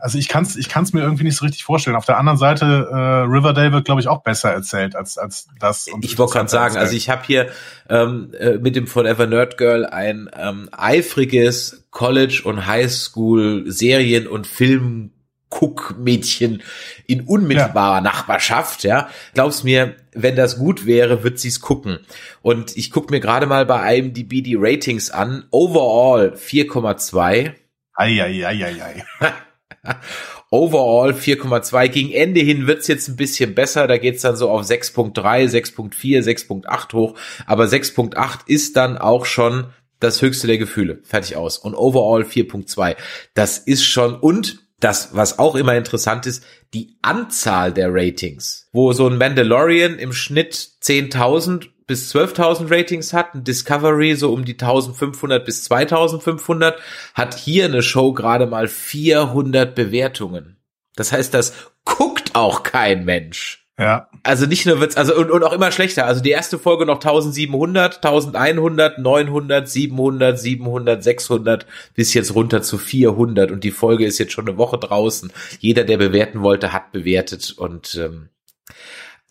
[0.00, 1.96] also ich kann es ich kann's mir irgendwie nicht so richtig vorstellen.
[1.96, 5.86] Auf der anderen Seite, äh, Riverdale wird, glaube ich, auch besser erzählt als, als das.
[5.88, 7.48] Und ich wollte gerade sagen, also ich habe hier
[7.88, 15.10] ähm, äh, mit dem Forever Nerd Girl ein ähm, eifriges College- und Highschool-Serien- und Film
[15.50, 16.62] Guckmädchen
[17.06, 18.00] in unmittelbarer ja.
[18.00, 19.08] Nachbarschaft, ja.
[19.34, 22.00] Glaubst mir, wenn das gut wäre, wird sie's gucken.
[22.42, 25.44] Und ich guck mir gerade mal bei IMDb die Ratings an.
[25.52, 27.52] Overall 4,2.
[27.94, 29.04] Eieieiei.
[30.50, 31.88] Overall 4,2.
[31.88, 33.86] Gegen Ende hin wird's jetzt ein bisschen besser.
[33.86, 37.14] Da geht's dann so auf 6.3, 6.4, 6.8 hoch.
[37.46, 39.66] Aber 6.8 ist dann auch schon
[40.00, 41.00] das höchste der Gefühle.
[41.02, 41.58] Fertig aus.
[41.58, 42.96] Und overall 4.2.
[43.34, 46.44] Das ist schon, und das, was auch immer interessant ist,
[46.74, 48.68] die Anzahl der Ratings.
[48.72, 54.44] Wo so ein Mandalorian im Schnitt 10.000 bis 12.000 Ratings hat, ein Discovery so um
[54.44, 56.74] die 1.500 bis 2.500,
[57.14, 60.56] hat hier eine Show gerade mal 400 Bewertungen.
[60.96, 63.64] Das heißt, das guckt auch kein Mensch.
[63.78, 64.08] Ja.
[64.22, 66.06] Also nicht nur wird's, also und, und auch immer schlechter.
[66.06, 72.78] Also die erste Folge noch 1700, 1100, 900, 700, 700, 600 bis jetzt runter zu
[72.78, 75.32] 400 und die Folge ist jetzt schon eine Woche draußen.
[75.58, 78.28] Jeder, der bewerten wollte, hat bewertet und ähm,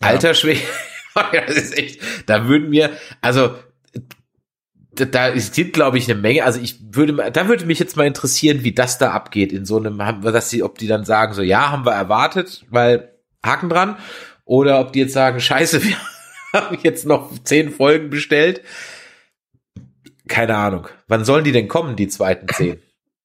[0.02, 0.08] ja.
[0.08, 0.60] alter Schwede.
[1.14, 3.54] Das ist echt, da würden mir, also
[4.94, 6.44] da, da sind, glaube ich, eine Menge.
[6.44, 9.78] Also ich würde, da würde mich jetzt mal interessieren, wie das da abgeht in so
[9.78, 13.12] einem, dass sie, ob die dann sagen, so ja, haben wir erwartet, weil
[13.44, 13.96] Haken dran,
[14.44, 15.96] oder ob die jetzt sagen, Scheiße, wir
[16.52, 18.62] haben jetzt noch zehn Folgen bestellt.
[20.28, 20.88] Keine Ahnung.
[21.06, 22.80] Wann sollen die denn kommen, die zweiten zehn?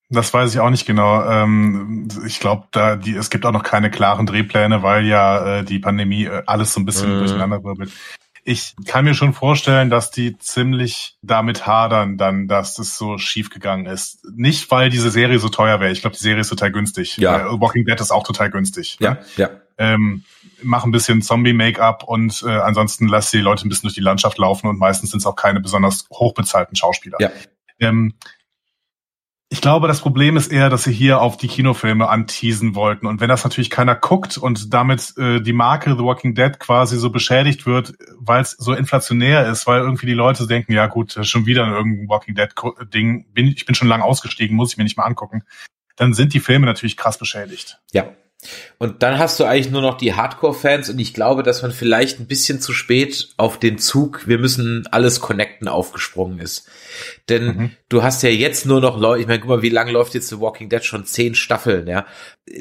[0.10, 1.24] Das weiß ich auch nicht genau.
[1.24, 5.63] Ähm, ich glaube, da die es gibt auch noch keine klaren Drehpläne, weil ja äh,
[5.63, 7.19] die Pandemie äh, alles so ein bisschen mm.
[7.19, 7.91] durcheinander wirbelt.
[8.43, 13.52] Ich kann mir schon vorstellen, dass die ziemlich damit hadern, dann, dass das so schief
[13.52, 14.26] gegangen ist.
[14.36, 15.91] Nicht, weil diese Serie so teuer wäre.
[15.91, 17.17] Ich glaube, die Serie ist total günstig.
[17.17, 17.41] Ja.
[17.41, 18.98] Äh, Walking Dead ist auch total günstig.
[19.00, 19.19] Ja, ne?
[19.36, 19.50] ja.
[19.78, 20.24] Ähm,
[20.63, 24.39] mach ein bisschen Zombie-Make-up und äh, ansonsten lass die Leute ein bisschen durch die Landschaft
[24.39, 27.17] laufen und meistens sind es auch keine besonders hochbezahlten Schauspieler.
[27.19, 27.32] Ja.
[27.80, 28.15] Ähm,
[29.51, 33.07] ich glaube, das Problem ist eher, dass sie hier auf die Kinofilme anteasen wollten.
[33.07, 36.97] Und wenn das natürlich keiner guckt und damit äh, die Marke The Walking Dead quasi
[36.97, 41.17] so beschädigt wird, weil es so inflationär ist, weil irgendwie die Leute denken, ja gut,
[41.23, 44.97] schon wieder irgendein Walking Dead-Ding, bin, ich bin schon lange ausgestiegen, muss ich mir nicht
[44.97, 45.41] mal angucken,
[45.95, 47.79] dann sind die Filme natürlich krass beschädigt.
[47.91, 48.05] Ja,
[48.78, 52.19] und dann hast du eigentlich nur noch die Hardcore-Fans und ich glaube, dass man vielleicht
[52.19, 56.65] ein bisschen zu spät auf den Zug, wir müssen alles connecten, aufgesprungen ist.
[57.28, 57.71] Denn mhm.
[57.89, 60.30] du hast ja jetzt nur noch Leute, ich meine, guck mal, wie lange läuft jetzt
[60.30, 60.84] The Walking Dead?
[60.86, 62.06] Schon zehn Staffeln, ja.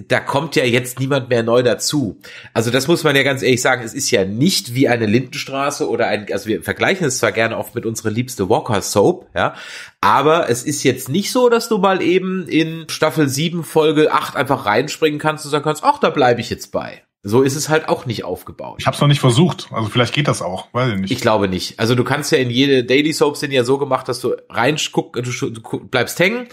[0.06, 2.20] Da kommt ja jetzt niemand mehr neu dazu.
[2.52, 5.88] Also das muss man ja ganz ehrlich sagen, es ist ja nicht wie eine Lindenstraße
[5.88, 9.54] oder ein, also wir vergleichen es zwar gerne oft mit unserer liebste Walker Soap, ja,
[10.00, 14.36] aber es ist jetzt nicht so, dass du mal eben in Staffel 7, Folge 8
[14.36, 17.02] einfach reinspringen kannst und sagen kannst, ach, da bleibe ich jetzt bei.
[17.24, 18.76] So ist es halt auch nicht aufgebaut.
[18.78, 19.68] Ich habe es noch nicht versucht.
[19.72, 21.10] Also vielleicht geht das auch, weiß ich nicht.
[21.10, 21.78] Ich glaube nicht.
[21.80, 25.42] Also du kannst ja in jede Daily Soaps sind ja so gemacht, dass du reinguckst,
[25.42, 26.48] du, du bleibst hängen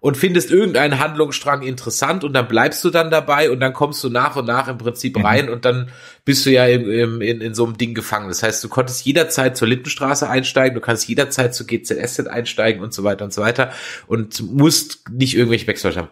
[0.00, 4.08] und findest irgendeinen Handlungsstrang interessant und dann bleibst du dann dabei und dann kommst du
[4.08, 5.24] nach und nach im Prinzip mhm.
[5.24, 5.90] rein und dann
[6.24, 8.28] bist du ja im, im, in, in so einem Ding gefangen.
[8.28, 12.94] Das heißt, du konntest jederzeit zur Lindenstraße einsteigen, du kannst jederzeit zur GZSZ einsteigen und
[12.94, 13.72] so weiter und so weiter
[14.06, 16.08] und musst nicht irgendwelche Backstory haben.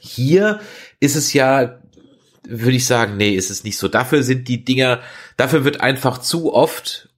[0.00, 0.60] Hier
[1.00, 1.80] ist es ja
[2.48, 3.88] würde ich sagen, nee, ist es nicht so.
[3.88, 5.00] Dafür sind die Dinger,
[5.36, 7.08] dafür wird einfach zu oft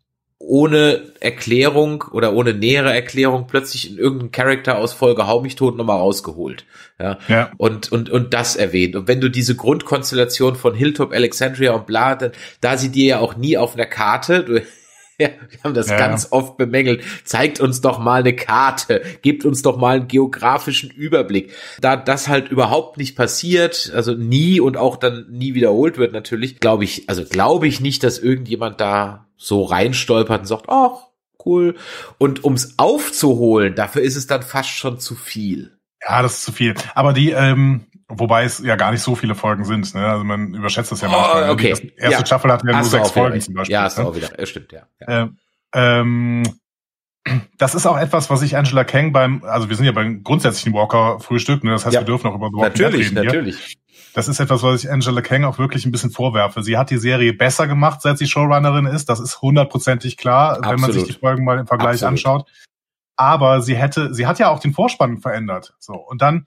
[0.49, 5.77] ohne Erklärung oder ohne nähere Erklärung plötzlich in irgendeinem Charakter aus Folge Hau mich tot
[5.77, 6.65] nochmal rausgeholt.
[6.99, 7.19] Ja.
[7.29, 7.51] ja.
[7.59, 8.97] Und, und, und das erwähnt.
[8.97, 12.33] Und wenn du diese Grundkonstellation von Hilltop, Alexandria und bla, dann,
[12.63, 14.63] da sie dir ja auch nie auf einer Karte, du,
[15.19, 15.99] ja, wir haben das ja.
[15.99, 17.05] ganz oft bemängelt.
[17.25, 21.53] Zeigt uns doch mal eine Karte, gibt uns doch mal einen geografischen Überblick.
[21.79, 26.59] Da das halt überhaupt nicht passiert, also nie und auch dann nie wiederholt wird natürlich,
[26.59, 31.07] glaube ich, also glaube ich nicht, dass irgendjemand da so reinstolpert und sagt, ach,
[31.47, 31.77] cool.
[32.19, 35.79] Und ums aufzuholen, dafür ist es dann fast schon zu viel.
[36.07, 36.75] Ja, das ist zu viel.
[36.95, 39.95] Aber die, ähm, Wobei es ja gar nicht so viele Folgen sind.
[39.95, 40.07] Ne?
[40.07, 41.51] Also man überschätzt das ja manchmal.
[41.51, 41.75] Oh, okay.
[41.75, 42.27] Die erste ja.
[42.27, 43.75] Staffel hat ja nur sechs Folgen zum Beispiel.
[43.75, 44.09] Ja, hast du ne?
[44.09, 44.47] auch wieder.
[44.47, 44.87] Stimmt, ja.
[45.01, 45.21] ja.
[45.21, 45.37] Ähm,
[45.75, 46.43] ähm,
[47.59, 50.73] das ist auch etwas, was ich Angela Kang beim, also wir sind ja beim grundsätzlichen
[50.73, 51.73] Walker-Frühstück, ne?
[51.73, 52.01] das heißt, ja.
[52.01, 53.59] wir dürfen auch über The Walking Natürlich, reden natürlich.
[53.59, 53.77] Hier.
[54.15, 56.63] Das ist etwas, was ich Angela Kang auch wirklich ein bisschen vorwerfe.
[56.63, 59.09] Sie hat die Serie besser gemacht, seit sie Showrunnerin ist.
[59.09, 60.71] Das ist hundertprozentig klar, Absolut.
[60.71, 62.13] wenn man sich die Folgen mal im Vergleich Absolut.
[62.13, 62.51] anschaut.
[63.17, 65.75] Aber sie hätte, sie hat ja auch den Vorspann verändert.
[65.79, 65.95] So.
[65.95, 66.47] Und dann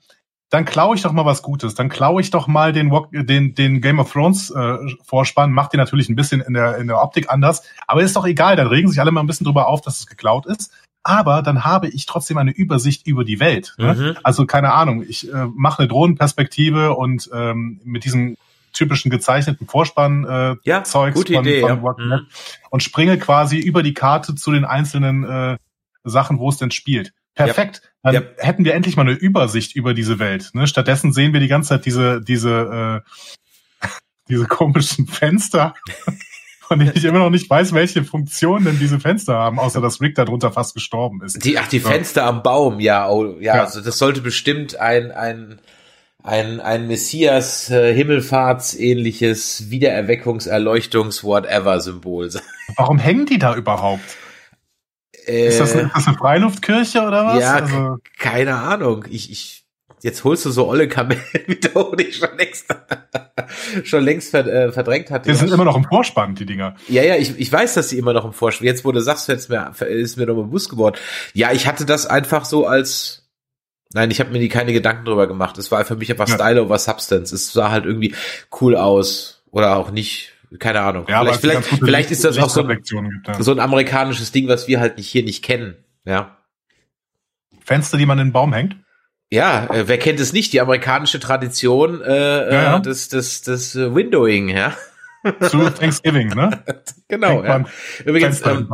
[0.52, 1.74] dann klaue ich doch mal was Gutes.
[1.74, 5.78] Dann klaue ich doch mal den, den, den Game of Thrones äh, Vorspann, macht den
[5.78, 8.88] natürlich ein bisschen in der, in der Optik anders, aber ist doch egal, dann regen
[8.88, 10.70] sich alle mal ein bisschen drüber auf, dass es geklaut ist.
[11.04, 13.74] Aber dann habe ich trotzdem eine Übersicht über die Welt.
[13.76, 13.94] Ne?
[13.94, 14.16] Mhm.
[14.22, 18.36] Also keine Ahnung, ich äh, mache eine Drohnenperspektive und ähm, mit diesem
[18.72, 21.94] typischen gezeichneten Vorspann äh, ja, Zeugs gute von, Idee, von ja.
[21.98, 22.26] mhm.
[22.70, 25.58] und springe quasi über die Karte zu den einzelnen äh,
[26.04, 27.12] Sachen, wo es denn spielt.
[27.34, 27.82] Perfekt.
[28.04, 28.12] Ja.
[28.12, 30.50] Dann hätten wir endlich mal eine Übersicht über diese Welt.
[30.54, 30.66] Ne?
[30.66, 33.02] Stattdessen sehen wir die ganze Zeit diese, diese,
[33.82, 33.86] äh,
[34.28, 35.74] diese komischen Fenster,
[36.72, 40.00] von denen ich immer noch nicht weiß, welche Funktion denn diese Fenster haben, außer dass
[40.00, 41.44] Rick darunter fast gestorben ist.
[41.44, 43.64] Die, ach, die Fenster am Baum, ja, oh, ja, ja.
[43.64, 45.58] Also das sollte bestimmt ein, ein,
[46.22, 52.42] ein, ein Messias äh, Himmelfahrts ähnliches Wiedererweckungs Erleuchtungs whatever Symbol sein.
[52.76, 54.16] Warum hängen die da überhaupt?
[55.26, 57.40] Äh, ist, das eine, ist das eine Freiluftkirche oder was?
[57.40, 59.04] Ja, also, keine Ahnung.
[59.10, 59.61] Ich, ich,
[60.02, 62.66] jetzt holst du so olle Kamellen wieder, die ich schon längst,
[63.84, 65.30] schon längst äh, verdrängt hatte.
[65.30, 66.74] Die sind immer noch im Vorspann, die Dinger.
[66.88, 68.66] Ja, ja, ich, ich weiß, dass sie immer noch im Vorspann.
[68.66, 70.96] Jetzt, wo du sagst, jetzt mir, ist mir doch bewusst geworden.
[71.32, 73.30] Ja, ich hatte das einfach so als,
[73.94, 75.56] nein, ich habe mir die keine Gedanken drüber gemacht.
[75.58, 76.34] Es war für mich einfach ja.
[76.34, 77.32] Style over Substance.
[77.32, 78.14] Es sah halt irgendwie
[78.60, 81.06] cool aus oder auch nicht keine Ahnung.
[81.08, 83.42] Ja, vielleicht, vielleicht, vielleicht ist das auch so ein, gibt, ja.
[83.42, 85.76] so ein amerikanisches Ding, was wir halt nicht hier nicht kennen.
[86.04, 86.36] Ja.
[87.64, 88.76] Fenster, die man in den Baum hängt?
[89.32, 90.52] Ja, äh, wer kennt es nicht?
[90.52, 92.76] Die amerikanische Tradition äh, ja, ja.
[92.76, 94.74] Äh, des, des, des Windowing, ja.
[95.48, 96.62] Zu Thanksgiving, ne?
[97.08, 97.64] genau, ja.
[98.04, 98.68] Übrigens, ähm,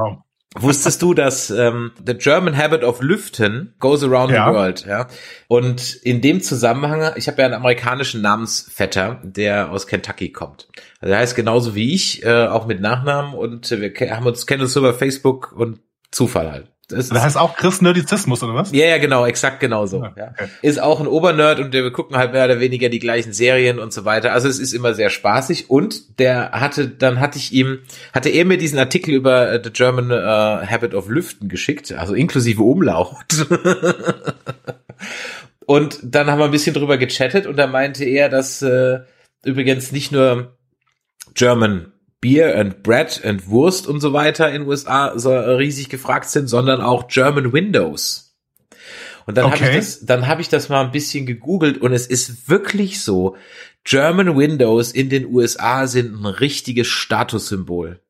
[0.57, 4.49] Wusstest du, dass ähm, The German Habit of Lüften goes around Ja.
[4.49, 5.07] the world, ja?
[5.47, 10.67] Und in dem Zusammenhang, ich habe ja einen amerikanischen Namensvetter, der aus Kentucky kommt.
[11.01, 14.47] Also der heißt genauso wie ich, äh, auch mit Nachnamen und wir ke- haben uns
[14.47, 16.73] kennen uns über Facebook und Zufall halt.
[16.89, 18.73] Das Das heißt auch Chris Nerdizismus, oder was?
[18.73, 20.03] ja, ja, genau, exakt genauso.
[20.03, 20.31] Ja.
[20.31, 20.49] okay.
[20.63, 23.93] Ist auch ein Obernerd und wir gucken halt mehr oder weniger die gleichen Serien und
[23.93, 24.33] so weiter.
[24.33, 27.81] Also es ist immer sehr spaßig und der hatte, dann hatte ich ihm,
[28.15, 32.15] hatte er mir diesen Artikel über äh, The German äh, Habit of Lüften geschickt, also
[32.15, 33.47] inklusive Umlaut.
[35.67, 39.01] und dann haben wir ein bisschen drüber gechattet und da meinte er, dass äh,
[39.45, 40.57] übrigens nicht nur
[41.35, 46.49] German Beer and Bread and Wurst und so weiter in USA so riesig gefragt sind,
[46.49, 48.37] sondern auch German Windows.
[49.27, 49.71] Und dann habe Okay.
[49.71, 53.37] ich das, dann habe ich das mal ein bisschen gegoogelt und es ist wirklich so,
[53.85, 58.01] German Windows in den USA sind ein richtiges Statussymbol.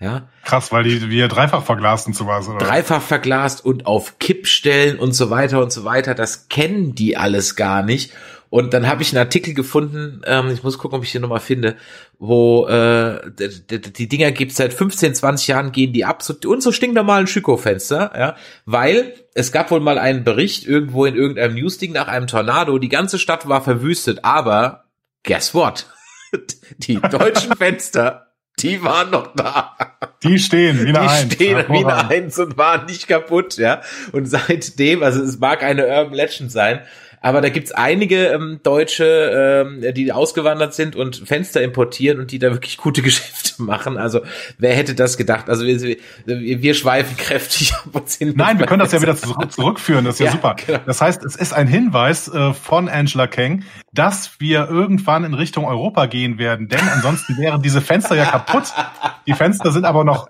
[0.00, 2.58] Ja, Krass, weil die wir dreifach verglast und sowas, oder?
[2.58, 6.14] dreifach verglast und auf Kippstellen und so weiter und so weiter.
[6.14, 8.12] Das kennen die alles gar nicht.
[8.54, 11.40] Und dann habe ich einen Artikel gefunden, ähm, ich muss gucken, ob ich den nochmal
[11.40, 11.74] finde,
[12.20, 16.70] wo äh, die Dinger gibt's seit 15, 20 Jahren, gehen die ab, so, und so
[16.70, 22.06] stinknormalen Schüko-Fenster, ja, weil es gab wohl mal einen Bericht irgendwo in irgendeinem Newsding nach
[22.06, 24.84] einem Tornado, die ganze Stadt war verwüstet, aber
[25.24, 25.88] guess what?
[26.78, 29.76] Die deutschen Fenster, die waren noch da.
[30.22, 31.34] Die stehen, wie eine Die Eins.
[31.34, 32.10] stehen wie eine Hervorragend.
[32.12, 33.80] Eins und waren nicht kaputt, ja.
[34.12, 36.82] Und seitdem, also es mag eine Urban Legend sein,
[37.24, 42.38] aber da gibt's einige ähm, Deutsche, ähm, die ausgewandert sind und Fenster importieren und die
[42.38, 43.96] da wirklich gute Geschäfte machen.
[43.96, 44.20] Also
[44.58, 45.48] wer hätte das gedacht?
[45.48, 49.50] Also wir, wir, schweifen kräftig ab und sind Nein, wir können das ja wieder zurück,
[49.50, 50.56] zurückführen, das ist ja, Ja, super.
[50.66, 50.80] genau.
[50.84, 55.64] Das heißt, es ist ein Hinweis äh, von Angela Kang, dass wir irgendwann in Richtung
[55.64, 58.64] Europa gehen werden, denn ansonsten wären diese Fenster ja kaputt.
[59.26, 60.28] Die Fenster sind aber noch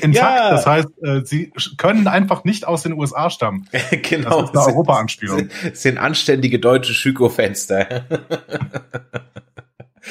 [0.00, 0.50] intakt, Ja.
[0.50, 3.68] das heißt, äh, sie können einfach nicht aus den USA stammen.
[4.02, 4.42] genau.
[4.42, 5.38] Das ist eine Europa-Anspielung.
[5.38, 7.86] Sind, sind anständige deutsche Schüko-Fenster.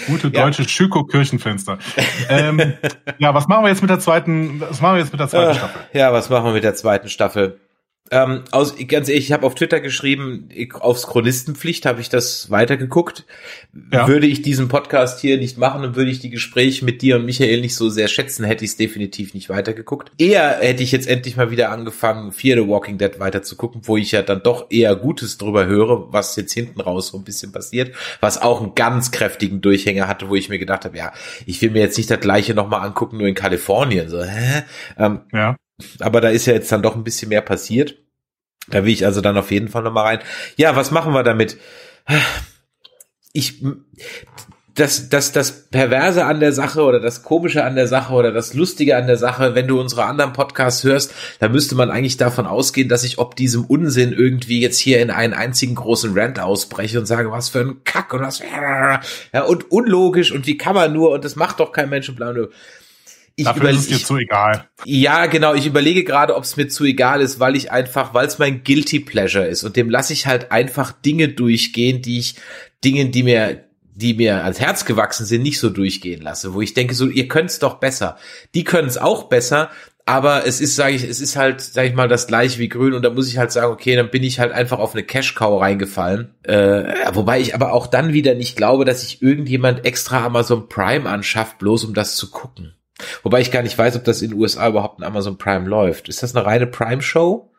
[0.07, 0.43] Gute Ja.
[0.45, 1.77] deutsche Schüko-Kirchenfenster.
[2.29, 2.73] ähm,
[3.19, 5.53] ja, was machen wir jetzt mit der zweiten, was machen wir jetzt mit der zweiten
[5.55, 5.81] Staffel?
[5.93, 7.59] Ja, was machen wir mit der zweiten Staffel?
[8.11, 12.51] Ähm, aus, ganz ehrlich, ich habe auf Twitter geschrieben, ich, aufs Chronistenpflicht habe ich das
[12.51, 13.25] weitergeguckt.
[13.91, 14.07] Ja.
[14.07, 17.25] Würde ich diesen Podcast hier nicht machen und würde ich die Gespräche mit dir und
[17.25, 20.11] Michael nicht so sehr schätzen, hätte ich es definitiv nicht weitergeguckt.
[20.17, 23.81] Eher hätte ich jetzt endlich mal wieder angefangen, Fear the Walking Dead weiter zu gucken,
[23.85, 27.23] wo ich ja dann doch eher Gutes drüber höre, was jetzt hinten raus so ein
[27.23, 31.13] bisschen passiert, was auch einen ganz kräftigen Durchhänger hatte, wo ich mir gedacht habe, ja,
[31.45, 34.09] ich will mir jetzt nicht das gleiche nochmal angucken, nur in Kalifornien.
[34.09, 34.63] So, hä?
[34.97, 35.55] Ähm, Ja.
[35.99, 37.95] Aber da ist ja jetzt dann doch ein bisschen mehr passiert.
[38.67, 40.19] Da will ich also dann auf jeden Fall nochmal rein.
[40.55, 41.57] Ja, was machen wir damit?
[43.33, 43.63] Ich,
[44.75, 48.53] das, das, das Perverse an der Sache oder das Komische an der Sache oder das
[48.53, 52.47] Lustige an der Sache, wenn du unsere anderen Podcasts hörst, da müsste man eigentlich davon
[52.47, 56.99] ausgehen, dass ich ob diesem Unsinn irgendwie jetzt hier in einen einzigen großen Rant ausbreche
[56.99, 58.45] und sage, was für ein Kack und was für,
[59.33, 62.15] ja, und unlogisch und wie kann man nur und das macht doch kein Mensch und
[62.15, 62.47] bla, bla.
[63.35, 64.69] Ich Dafür ist es dir ich- zu egal.
[64.85, 65.53] ja, genau.
[65.55, 68.63] Ich überlege gerade, ob es mir zu egal ist, weil ich einfach, weil es mein
[68.63, 72.35] guilty pleasure ist und dem lasse ich halt einfach Dinge durchgehen, die ich
[72.83, 73.63] Dinge, die mir
[73.95, 77.27] die mir ans Herz gewachsen sind, nicht so durchgehen lasse, wo ich denke, so ihr
[77.27, 78.17] könnt's doch besser.
[78.55, 79.69] Die können's auch besser,
[80.07, 82.93] aber es ist, sage ich, es ist halt, sage ich mal, das gleiche wie Grün
[82.95, 85.35] und da muss ich halt sagen, okay, dann bin ich halt einfach auf eine Cash
[85.35, 86.33] Cow reingefallen.
[86.41, 91.07] Äh, wobei ich aber auch dann wieder nicht glaube, dass sich irgendjemand extra Amazon Prime
[91.07, 92.73] anschafft, bloß um das zu gucken.
[93.23, 96.09] Wobei ich gar nicht weiß, ob das in den USA überhaupt in Amazon Prime läuft.
[96.09, 97.49] Ist das eine reine Prime-Show?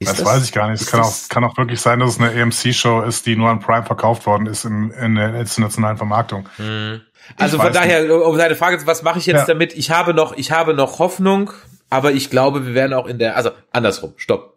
[0.00, 0.80] Ist Das, weiß ich gar nicht.
[0.82, 3.48] Es kann auch, das- kann auch wirklich sein, dass es eine AMC-Show ist, die nur
[3.50, 6.48] an Prime verkauft worden ist in, in der internationalen Vermarktung.
[6.56, 7.00] Hm.
[7.36, 9.46] Also Ich von daher, um deine Frage, was mache ich jetzt Ja.
[9.46, 9.74] damit?
[9.76, 11.50] Ich habe noch, ich habe noch Hoffnung,
[11.90, 14.54] aber ich glaube, wir werden auch in der, also andersrum, stopp.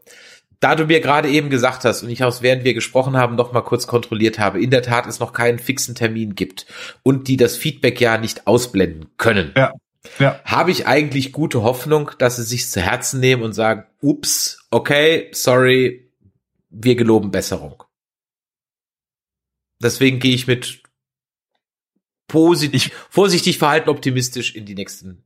[0.60, 3.52] Da du mir gerade eben gesagt hast und ich aus während wir gesprochen haben noch
[3.52, 6.68] mal kurz kontrolliert habe, in der Tat es noch keinen fixen Termin gibt
[7.02, 9.54] und die das Feedback ja nicht ausblenden können.
[9.58, 9.74] Ja.
[10.20, 10.42] Ja.
[10.46, 15.30] habe ich eigentlich gute Hoffnung, dass sie sich zu Herzen nehmen und sagen, ups, okay,
[15.34, 16.12] sorry,
[16.70, 17.84] wir geloben Besserung.
[19.82, 20.82] Deswegen gehe ich mit
[22.28, 25.24] positiv, Ich- vorsichtig verhalten optimistisch in die nächsten.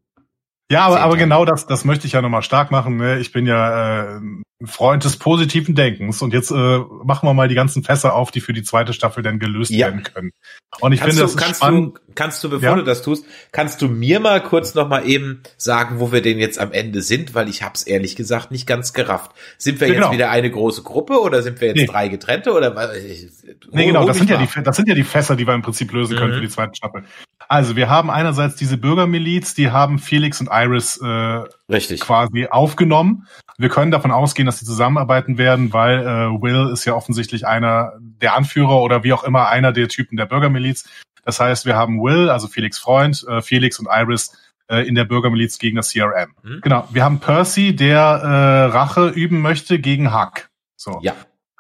[0.72, 2.98] Ja, aber, aber genau das, das möchte ich ja nochmal stark machen.
[2.98, 3.20] Ne?
[3.20, 7.48] Ich bin ja äh, ein Freund des positiven Denkens und jetzt äh, machen wir mal
[7.48, 9.88] die ganzen Fässer auf, die für die zweite Staffel dann gelöst Ja.
[9.88, 10.32] werden können.
[10.80, 11.98] Und ich Kannst finde, du, das ist kannst spannend.
[11.98, 12.76] du, kannst du, bevor Ja.
[12.76, 16.40] du das tust, kannst du mir mal kurz noch mal eben sagen, wo wir denn
[16.40, 19.32] jetzt am Ende sind, weil ich hab's ehrlich gesagt nicht ganz gerafft.
[19.60, 20.14] Sind wir Ja, jetzt genau.
[20.14, 21.86] wieder eine große Gruppe oder sind wir jetzt Nee.
[21.86, 22.96] drei getrennte oder was?
[22.98, 23.28] Ich-
[23.72, 25.92] Nee, genau, das sind, ja die, das sind ja die Fässer, die wir im Prinzip
[25.92, 26.36] lösen können Mhm.
[26.38, 27.04] für die zweite Staffel.
[27.48, 32.02] Also wir haben einerseits diese Bürgermiliz, die haben Felix und Iris äh, Richtig.
[32.02, 33.28] quasi aufgenommen.
[33.58, 37.94] Wir können davon ausgehen, dass sie zusammenarbeiten werden, weil äh, Will ist ja offensichtlich einer
[38.00, 40.88] der Anführer oder wie auch immer einer der Typen der Bürgermiliz.
[41.24, 45.06] Das heißt, wir haben Will, also Felix Freund, äh, Felix und Iris äh, in der
[45.06, 46.36] Bürgermiliz gegen das CRM.
[46.44, 46.62] Mhm.
[46.62, 46.88] Genau.
[46.92, 50.50] Wir haben Percy, der äh, Rache üben möchte gegen Huck.
[50.76, 51.00] So.
[51.02, 51.14] Ja.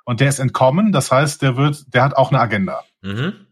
[0.03, 0.91] Und der ist entkommen.
[0.91, 2.83] Das heißt, der wird, der hat auch eine Agenda.
[3.01, 3.44] Mhm.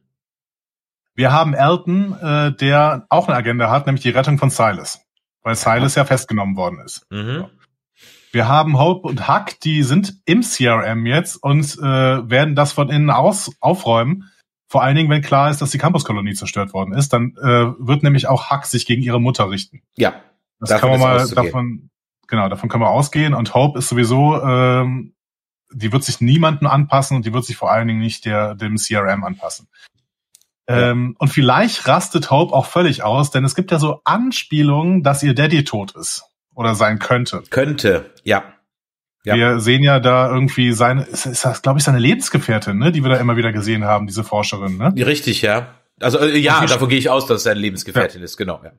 [1.16, 5.06] Wir haben Elton, äh, der auch eine Agenda hat, nämlich die Rettung von Silas,
[5.44, 7.06] weil Silas ja festgenommen worden ist.
[7.12, 7.46] Mhm.
[8.32, 11.82] Wir haben Hope und Huck, die sind im CRM jetzt und äh,
[12.30, 14.32] werden das von innen aus aufräumen.
[14.68, 18.02] Vor allen Dingen, wenn klar ist, dass die Campuskolonie zerstört worden ist, dann äh, wird
[18.02, 19.84] nämlich auch Huck sich gegen ihre Mutter richten.
[19.98, 20.16] Ja.
[20.60, 21.90] Das Davon kann man mal davon,
[22.28, 23.36] genau, davon können wir ausgehen.
[23.36, 25.14] Und Hope ist sowieso, ähm,
[25.72, 28.78] die wird sich niemandem anpassen und die wird sich vor allen Dingen nicht der dem
[28.78, 29.68] CRM anpassen.
[30.70, 30.92] Ja.
[30.92, 35.22] Ähm, und vielleicht rastet Hope auch völlig aus, denn es gibt ja so Anspielungen, dass
[35.24, 36.24] ihr Daddy tot ist
[36.56, 37.44] oder sein könnte.
[37.50, 38.44] Könnte, ja.
[39.26, 39.36] Ja.
[39.36, 43.04] Wir sehen ja da irgendwie seine, ist, ist das, glaube ich, seine Lebensgefährtin, ne, die
[43.04, 44.94] wir da immer wieder gesehen haben, diese Forscherin, ne?
[45.06, 45.76] Richtig, ja.
[46.02, 48.60] Also äh, ja, davon gehe ich aus, dass es seine Lebensgefährtin ist, genau.
[48.64, 48.72] Ja.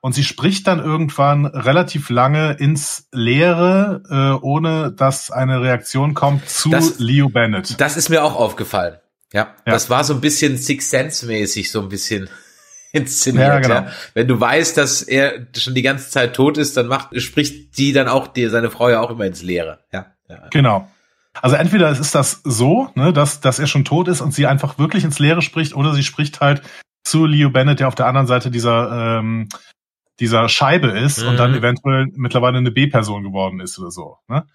[0.00, 6.48] Und sie spricht dann irgendwann relativ lange ins Leere, äh, ohne dass eine Reaktion kommt
[6.48, 7.80] zu Das- Leo Bennett.
[7.80, 8.98] Das ist mir auch aufgefallen.
[9.32, 9.72] Ja, Ja.
[9.72, 12.28] das war so ein bisschen Six Sense mäßig, so ein bisschen
[12.92, 13.46] inszeniert.
[13.46, 13.90] Ja, Ja, genau.
[14.14, 17.92] Wenn du weißt, dass er schon die ganze Zeit tot ist, dann macht, spricht die
[17.92, 19.80] dann auch dir, seine Frau ja auch immer ins Leere.
[19.92, 20.48] Ja, ja.
[20.50, 20.90] Genau.
[21.40, 24.78] Also entweder ist das so, ne, dass, dass er schon tot ist und sie einfach
[24.78, 26.62] wirklich ins Leere spricht, oder sie spricht halt
[27.04, 29.48] zu Leo Bennett, der auf der anderen Seite dieser, ähm,
[30.18, 31.58] dieser Scheibe ist und dann Mhm.
[31.58, 34.16] eventuell mittlerweile eine B-Person geworden ist oder so.
[34.26, 34.46] Ne?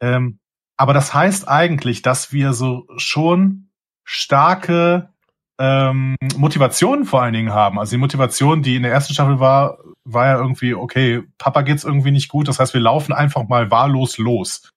[0.00, 0.38] Ähm,
[0.78, 3.65] aber das heißt eigentlich, dass wir so schon
[4.06, 5.10] starke
[5.58, 7.78] ähm, Motivationen vor allen Dingen haben.
[7.78, 11.84] Also die Motivation, die in der ersten Staffel war, war ja irgendwie, okay, Papa geht's
[11.84, 14.70] irgendwie nicht gut, das heißt, wir laufen einfach mal wahllos los.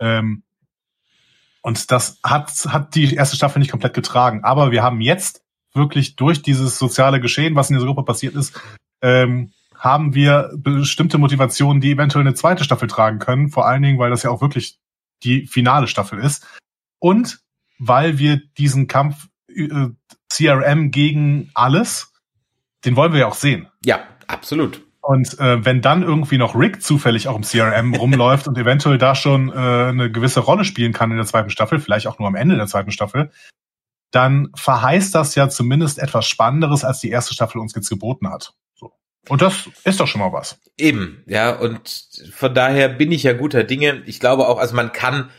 [0.00, 0.44] Ähm,
[1.62, 4.44] und das hat, hat die erste Staffel nicht komplett getragen.
[4.44, 5.42] Aber wir haben jetzt
[5.74, 8.60] wirklich durch dieses soziale Geschehen, was in dieser Gruppe passiert ist,
[9.02, 13.48] ähm, haben wir bestimmte Motivationen, die eventuell eine zweite Staffel tragen können.
[13.48, 14.78] Vor allen Dingen, weil das ja auch wirklich
[15.22, 16.46] die finale Staffel ist.
[17.00, 17.40] Und
[17.78, 19.88] weil wir diesen Kampf äh,
[20.28, 22.12] CRM gegen alles,
[22.84, 23.68] den wollen wir ja auch sehen.
[23.84, 24.82] ja absolut.
[25.00, 29.14] Und äh, wenn dann irgendwie noch Rick zufällig auch im CRM rumläuft und eventuell da
[29.14, 32.34] schon äh, eine gewisse Rolle spielen kann in der zweiten Staffel, vielleicht auch nur am
[32.34, 33.30] Ende der zweiten Staffel,
[34.10, 38.52] dann verheißt das ja zumindest etwas Spannenderes, als die erste Staffel uns jetzt geboten hat.
[38.74, 38.92] So.
[39.28, 40.60] Und das ist doch schon mal was.
[40.76, 44.02] Eben, ja, und von daher bin ich ja guter Dinge.
[44.04, 45.30] Ich glaube auch, also man kann,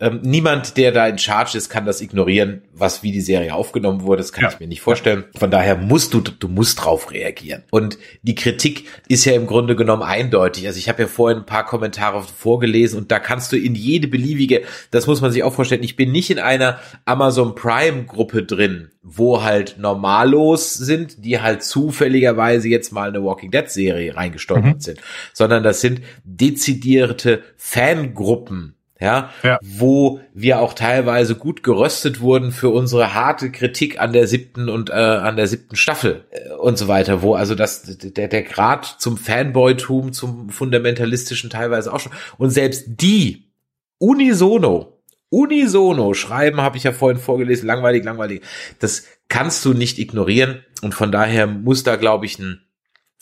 [0.00, 4.02] ähm, niemand, der da in Charge ist, kann das ignorieren, was wie die Serie aufgenommen
[4.02, 4.22] wurde.
[4.22, 4.50] Das kann Ja.
[4.50, 5.24] ich mir nicht vorstellen.
[5.36, 7.64] Von daher musst du, du musst drauf reagieren.
[7.70, 10.66] Und die Kritik ist ja im Grunde genommen eindeutig.
[10.68, 14.06] Also ich habe ja vorhin ein paar Kommentare vorgelesen und da kannst du in jede
[14.06, 18.44] beliebige, das muss man sich auch vorstellen, ich bin nicht in einer Amazon Prime Gruppe
[18.44, 24.76] drin, wo halt Normalos sind, die halt zufälligerweise jetzt mal eine Walking Dead Serie reingestolpert
[24.76, 24.80] Mhm.
[24.80, 25.00] sind,
[25.32, 29.58] sondern das sind dezidierte Fangruppen, ja, Ja.
[29.62, 34.90] wo wir auch teilweise gut geröstet wurden für unsere harte Kritik an der siebten und
[34.90, 38.86] äh, an der siebten Staffel äh, und so weiter, wo also das der der Grad
[38.98, 43.52] zum Fanboytum, zum fundamentalistischen teilweise auch schon und selbst die
[43.98, 44.94] unisono
[45.30, 48.40] unisono schreiben, habe ich ja vorhin vorgelesen, langweilig, langweilig.
[48.78, 52.62] Das kannst du nicht ignorieren und von daher muss da glaube ich ein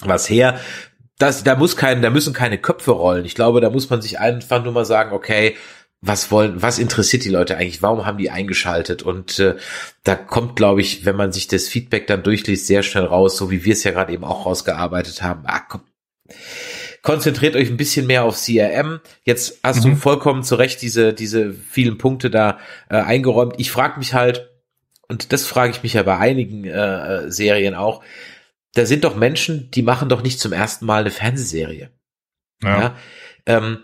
[0.03, 0.61] was her.
[1.19, 3.25] Das, da muss kein, da müssen keine Köpfe rollen.
[3.25, 5.57] Ich glaube, da muss man sich einfach nur mal sagen, okay,
[6.03, 7.83] was wollen, was interessiert die Leute eigentlich?
[7.83, 9.03] Warum haben die eingeschaltet?
[9.03, 9.57] Und äh,
[10.05, 13.51] da kommt, glaube ich, wenn man sich das Feedback dann durchliest, sehr schnell raus, so
[13.51, 15.43] wie wir es ja gerade eben auch rausgearbeitet haben.
[15.47, 15.81] Ah, komm,
[17.03, 19.01] konzentriert euch ein bisschen mehr auf CRM.
[19.25, 19.97] Jetzt hast du Mhm.
[19.97, 22.59] vollkommen zu Recht diese, diese vielen Punkte da
[22.91, 23.55] äh, eingeräumt.
[23.59, 24.51] Ich frage mich halt,
[25.09, 26.71] und das frage ich mich ja bei einigen äh,
[27.27, 28.03] äh, Serien auch,
[28.77, 31.91] da sind doch Menschen, die machen doch nicht zum ersten Mal eine Fernsehserie.
[32.63, 32.81] Ja.
[32.81, 32.97] Ja.
[33.47, 33.79] Ähm,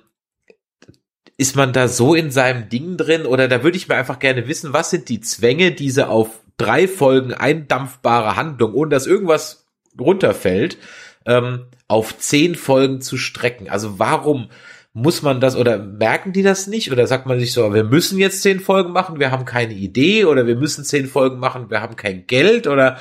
[1.39, 4.49] ist man da so in seinem Ding drin oder da würde ich mir einfach gerne
[4.49, 9.67] wissen, was sind die Zwänge, diese auf drei Folgen eindampfbare Handlung, ohne dass irgendwas
[9.99, 10.79] runterfällt,
[11.27, 13.71] ähm, auf zehn Folgen zu strecken?
[13.71, 14.51] Also warum
[14.93, 18.19] muss man das oder merken die das nicht oder sagt man sich so, wir müssen
[18.19, 21.81] jetzt zehn Folgen machen, wir haben keine Idee oder wir müssen zehn Folgen machen, wir
[21.81, 22.99] haben kein Geld oder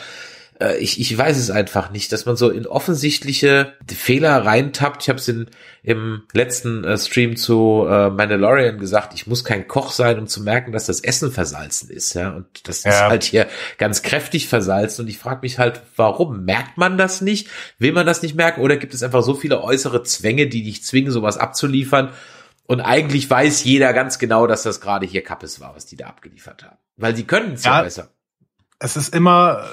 [0.62, 5.04] äh, ich, ich weiß es einfach nicht, dass man so in offensichtliche Fehler reintappt.
[5.04, 5.28] Ich habe es
[5.84, 10.44] im letzten äh, Stream zu äh, Mandalorian gesagt, ich muss kein Koch sein, um zu
[10.44, 12.14] merken, dass das Essen versalzen ist.
[12.14, 12.92] Ja, und das ja.
[12.92, 13.48] ist halt hier
[13.78, 15.06] ganz kräftig versalzen.
[15.06, 17.50] Und ich frage mich halt, warum merkt man das nicht?
[17.80, 18.62] Will man das nicht merken?
[18.62, 22.12] Oder gibt es einfach so viele äußere Zwänge, die dich zwingen, sowas abzuliefern?
[22.68, 26.08] Und eigentlich weiß jeder ganz genau, dass das gerade hier Kappes war, was die da
[26.08, 26.78] abgeliefert haben.
[26.96, 28.10] Weil sie können es ja, ja besser.
[28.80, 29.66] Es ist immer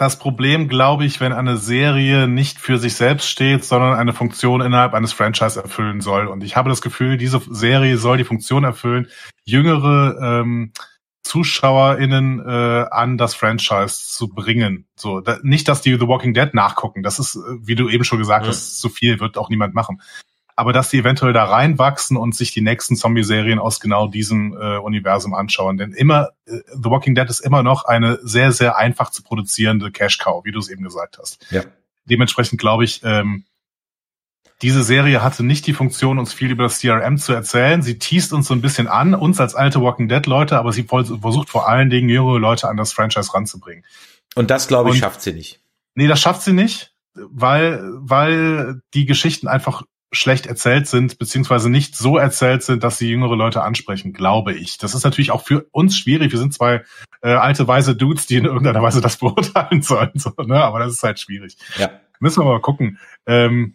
[0.00, 4.60] das Problem, glaube ich, wenn eine Serie nicht für sich selbst steht, sondern eine Funktion
[4.60, 6.26] innerhalb eines Franchise erfüllen soll.
[6.26, 9.08] Und ich habe das Gefühl, diese Serie soll die Funktion erfüllen,
[9.44, 10.72] jüngere ähm,
[11.22, 14.86] ZuschauerInnen äh, an das Franchise zu bringen.
[14.96, 17.02] So, da, nicht, dass die The Walking Dead nachgucken.
[17.02, 18.48] Das ist, äh, wie du eben schon gesagt mhm.
[18.48, 20.00] hast, zu viel, wird auch niemand machen
[20.58, 24.78] aber dass die eventuell da reinwachsen und sich die nächsten Zombie-Serien aus genau diesem äh,
[24.78, 25.76] Universum anschauen.
[25.76, 29.92] Denn immer, äh, The Walking Dead ist immer noch eine sehr, sehr einfach zu produzierende
[29.92, 31.46] Cash-Cow, wie du es eben gesagt hast.
[31.52, 31.62] Ja.
[32.06, 33.44] Dementsprechend glaube ich, ähm,
[34.60, 37.80] diese Serie hatte nicht die Funktion, uns viel über das CRM zu erzählen.
[37.80, 40.82] Sie teast uns so ein bisschen an, uns als alte Walking Dead Leute, aber sie
[40.82, 43.84] versucht vor allen Dingen jüngere Leute an das Franchise ranzubringen.
[44.34, 45.60] Und das, glaube ich, und, schafft sie nicht.
[45.94, 51.96] Nee, das schafft sie nicht, weil, weil die Geschichten einfach schlecht erzählt sind, beziehungsweise nicht
[51.96, 54.78] so erzählt sind, dass sie jüngere Leute ansprechen, glaube ich.
[54.78, 56.32] Das ist natürlich auch für uns schwierig.
[56.32, 56.82] Wir sind zwei
[57.22, 60.12] äh, alte, weise Dudes, die in irgendeiner Weise das beurteilen sollen.
[60.14, 60.62] So, ne?
[60.62, 61.56] Aber das ist halt schwierig.
[61.78, 61.90] Ja.
[62.20, 62.98] Müssen wir mal gucken.
[63.26, 63.74] Ähm,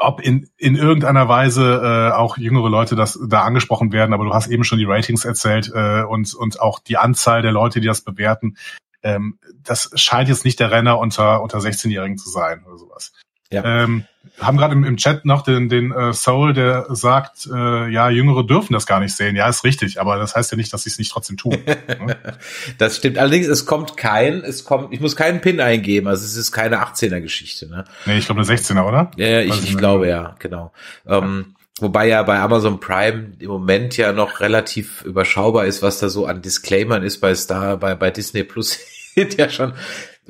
[0.00, 4.34] ob in, in irgendeiner Weise äh, auch jüngere Leute das da angesprochen werden, aber du
[4.34, 7.86] hast eben schon die Ratings erzählt äh, und, und auch die Anzahl der Leute, die
[7.86, 8.56] das bewerten.
[9.02, 13.12] Ähm, das scheint jetzt nicht der Renner unter, unter 16-Jährigen zu sein oder sowas.
[13.50, 13.82] Ja.
[13.82, 14.04] Ähm,
[14.40, 18.44] haben gerade im, im Chat noch den, den äh, Soul, der sagt, äh, ja, Jüngere
[18.44, 19.34] dürfen das gar nicht sehen.
[19.36, 21.56] Ja, ist richtig, aber das heißt ja nicht, dass sie es nicht trotzdem tun.
[21.66, 22.16] ne?
[22.78, 23.18] Das stimmt.
[23.18, 26.82] Allerdings, es kommt kein, es kommt, ich muss keinen Pin eingeben, also es ist keine
[26.82, 27.68] 18er-Geschichte.
[27.68, 27.84] Ne?
[28.06, 29.10] Nee, ich glaube eine 16er, oder?
[29.16, 30.72] Ja, ich, ich, glaube ja, genau.
[31.06, 36.08] Ähm, Wobei ja bei Amazon Prime im Moment ja noch relativ überschaubar ist, was da
[36.08, 38.80] so an Disclaimern ist bei Star, bei, bei Disney Plus
[39.14, 39.74] sind ja schon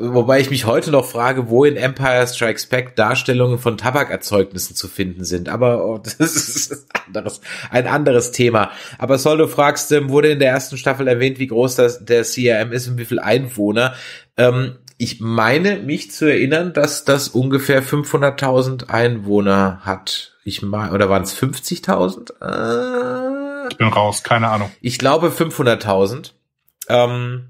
[0.01, 4.86] Wobei ich mich heute noch frage, wo in Empire Strikes Back Darstellungen von Tabakerzeugnissen zu
[4.86, 5.49] finden sind.
[5.49, 7.40] Aber oh, das ist ein anderes,
[7.70, 8.70] ein anderes Thema.
[8.99, 12.22] Aber Sol, du fragst, ähm, wurde in der ersten Staffel erwähnt, wie groß das, der
[12.22, 13.94] CRM ist und wie viel Einwohner.
[14.36, 20.36] Ähm, ich meine, mich zu erinnern, dass das ungefähr 500.000 Einwohner hat.
[20.44, 22.34] Ich meine, oder waren es 50.000?
[22.40, 24.70] Äh, ich bin raus, keine Ahnung.
[24.80, 26.34] Ich glaube 500.000.
[26.88, 27.49] Ähm,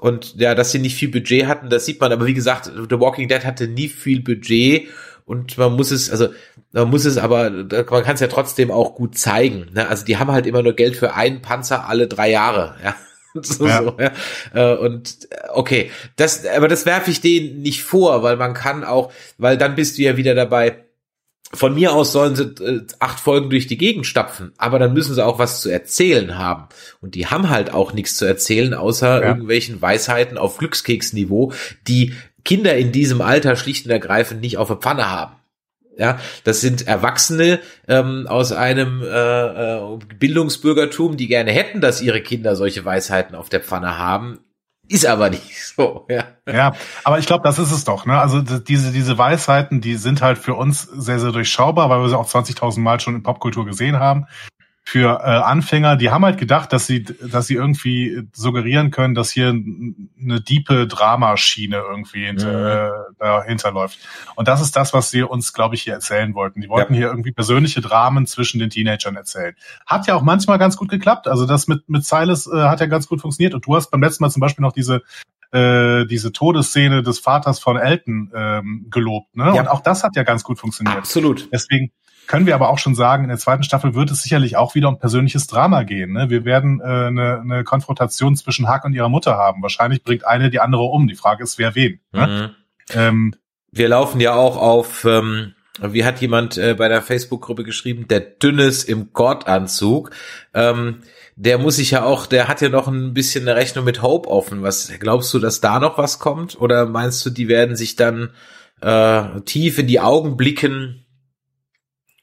[0.00, 2.10] und ja, dass sie nicht viel Budget hatten, das sieht man.
[2.10, 4.88] Aber wie gesagt, The Walking Dead hatte nie viel Budget
[5.26, 6.28] und man muss es, also
[6.72, 9.66] man muss es aber, man kann es ja trotzdem auch gut zeigen.
[9.74, 9.86] Ne?
[9.86, 12.76] Also die haben halt immer nur Geld für einen Panzer alle drei Jahre.
[12.84, 12.94] Ja.
[13.42, 13.80] So, ja.
[13.80, 14.12] So, ja.
[14.54, 19.12] Äh, und okay, das, aber das werfe ich denen nicht vor, weil man kann auch,
[19.38, 20.82] weil dann bist du ja wieder dabei,
[21.52, 25.14] von mir aus sollen sie äh, acht Folgen durch die Gegend stapfen, aber dann müssen
[25.14, 26.68] sie auch was zu erzählen haben.
[27.00, 29.28] Und die haben halt auch nichts zu erzählen, außer ja.
[29.28, 31.52] irgendwelchen Weisheiten auf Glückskeksniveau,
[31.88, 35.34] die Kinder in diesem Alter schlicht und ergreifend nicht auf der Pfanne haben.
[35.98, 42.22] Ja, das sind Erwachsene ähm, aus einem äh, äh, Bildungsbürgertum, die gerne hätten, dass ihre
[42.22, 44.38] Kinder solche Weisheiten auf der Pfanne haben.
[44.90, 46.24] Ist aber nicht so, ja.
[46.52, 46.72] Ja,
[47.04, 48.06] aber ich glaube, das ist es doch.
[48.06, 48.20] Ne?
[48.20, 52.18] Also diese, diese Weisheiten, die sind halt für uns sehr, sehr durchschaubar, weil wir sie
[52.18, 54.26] auch 20.000 Mal schon in Popkultur gesehen haben
[54.82, 59.30] für äh, Anfänger, die haben halt gedacht, dass sie, dass sie irgendwie suggerieren können, dass
[59.30, 63.12] hier eine diepe Dramaschiene irgendwie hinter, mhm.
[63.12, 63.98] äh, dahinter läuft.
[64.34, 66.60] Und das ist das, was sie uns, glaube ich, hier erzählen wollten.
[66.60, 67.00] Die wollten ja.
[67.00, 69.54] hier irgendwie persönliche Dramen zwischen den Teenagern erzählen.
[69.86, 71.28] Hat ja auch manchmal ganz gut geklappt.
[71.28, 73.54] Also das mit mit Silas äh, hat ja ganz gut funktioniert.
[73.54, 75.02] Und du hast beim letzten Mal zum Beispiel noch diese
[75.52, 79.36] äh, diese Todesszene des Vaters von Elton ähm, gelobt.
[79.36, 79.52] Ne?
[79.54, 79.62] Ja.
[79.62, 80.96] Und auch das hat ja ganz gut funktioniert.
[80.96, 81.48] Absolut.
[81.52, 81.92] Deswegen
[82.30, 84.86] können wir aber auch schon sagen, in der zweiten Staffel wird es sicherlich auch wieder
[84.86, 86.12] um persönliches Drama gehen.
[86.12, 86.30] Ne?
[86.30, 89.62] Wir werden äh, eine, eine Konfrontation zwischen Huck und ihrer Mutter haben.
[89.62, 91.08] Wahrscheinlich bringt eine die andere um.
[91.08, 91.98] Die Frage ist, wer wen.
[92.12, 92.54] Ne?
[92.94, 92.96] Mhm.
[92.96, 93.34] Ähm,
[93.72, 98.20] wir laufen ja auch auf, ähm, wie hat jemand äh, bei der Facebook-Gruppe geschrieben, der
[98.20, 100.12] Dünnes im Gordanzug.
[100.54, 101.02] Ähm,
[101.34, 104.28] der muss sich ja auch, der hat ja noch ein bisschen eine Rechnung mit Hope
[104.28, 104.62] offen.
[104.62, 106.60] Was glaubst du, dass da noch was kommt?
[106.60, 108.30] Oder meinst du, die werden sich dann
[108.82, 111.06] äh, tief in die Augen blicken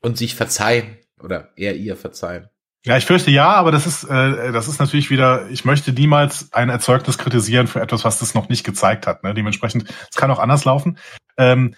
[0.01, 2.49] und sich verzeihen oder er ihr verzeihen.
[2.85, 6.53] Ja, ich fürchte ja, aber das ist, äh, das ist natürlich wieder, ich möchte niemals
[6.53, 9.23] ein Erzeugnis kritisieren für etwas, was das noch nicht gezeigt hat.
[9.23, 9.33] Ne?
[9.33, 10.97] Dementsprechend, es kann auch anders laufen.
[11.37, 11.75] Ähm,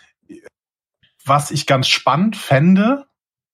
[1.26, 3.05] was ich ganz spannend fände,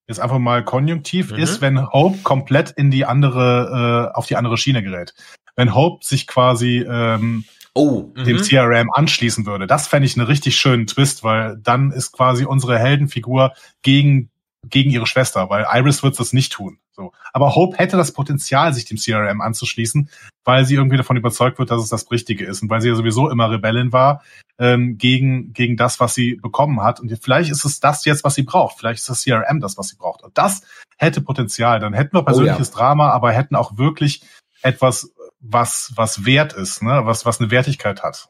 [0.07, 1.37] jetzt einfach mal konjunktiv, mhm.
[1.37, 5.13] ist, wenn Hope komplett in die andere, äh, auf die andere Schiene gerät.
[5.55, 8.41] Wenn Hope sich quasi ähm, oh, dem mhm.
[8.41, 9.67] CRM anschließen würde.
[9.67, 14.29] Das fände ich einen richtig schönen Twist, weil dann ist quasi unsere Heldenfigur gegen
[14.69, 16.79] gegen ihre Schwester, weil Iris wird das nicht tun.
[16.91, 17.11] So.
[17.33, 20.09] Aber Hope hätte das Potenzial, sich dem CRM anzuschließen,
[20.43, 22.95] weil sie irgendwie davon überzeugt wird, dass es das Richtige ist und weil sie ja
[22.95, 24.23] sowieso immer Rebellin war
[24.59, 26.99] ähm, gegen gegen das, was sie bekommen hat.
[26.99, 28.77] Und vielleicht ist es das jetzt, was sie braucht.
[28.79, 30.23] Vielleicht ist das CRM das, was sie braucht.
[30.23, 30.61] Und das
[30.97, 31.79] hätte Potenzial.
[31.79, 32.77] Dann hätten wir persönliches oh, ja.
[32.77, 34.21] Drama, aber hätten auch wirklich
[34.61, 35.11] etwas
[35.47, 37.01] was, was wert ist, ne?
[37.03, 38.29] was, was eine Wertigkeit hat.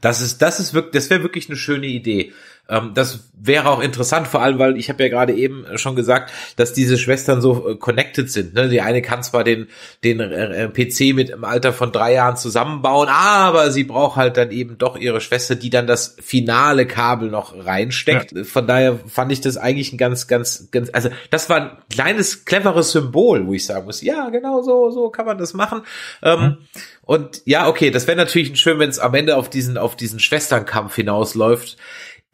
[0.00, 2.32] Das ist, das ist wirklich, das wäre wirklich eine schöne Idee.
[2.66, 6.32] Ähm, das wäre auch interessant, vor allem, weil ich habe ja gerade eben schon gesagt,
[6.56, 8.54] dass diese Schwestern so äh, connected sind.
[8.54, 8.70] Ne?
[8.70, 9.68] Die eine kann zwar den,
[10.02, 14.50] den äh, PC mit im Alter von drei Jahren zusammenbauen, aber sie braucht halt dann
[14.50, 18.32] eben doch ihre Schwester, die dann das finale Kabel noch reinsteckt.
[18.32, 18.44] Ja.
[18.44, 22.46] Von daher fand ich das eigentlich ein ganz, ganz, ganz, also das war ein kleines,
[22.46, 25.82] cleveres Symbol, wo ich sagen muss, ja, genau so, so kann man das machen.
[26.22, 26.56] Ähm, mhm.
[27.02, 30.18] Und ja, okay, das wäre natürlich schön, wenn es am Ende auf diesen, auf diesen
[30.18, 31.76] Schwesternkampf hinausläuft.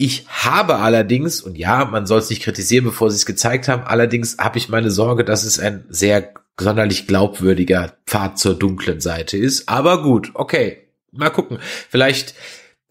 [0.03, 3.83] Ich habe allerdings, und ja, man soll es nicht kritisieren, bevor sie es gezeigt haben,
[3.83, 9.37] allerdings habe ich meine Sorge, dass es ein sehr sonderlich glaubwürdiger Pfad zur dunklen Seite
[9.37, 9.69] ist.
[9.69, 11.59] Aber gut, okay, mal gucken.
[11.91, 12.35] Vielleicht,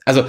[0.05, 0.23] also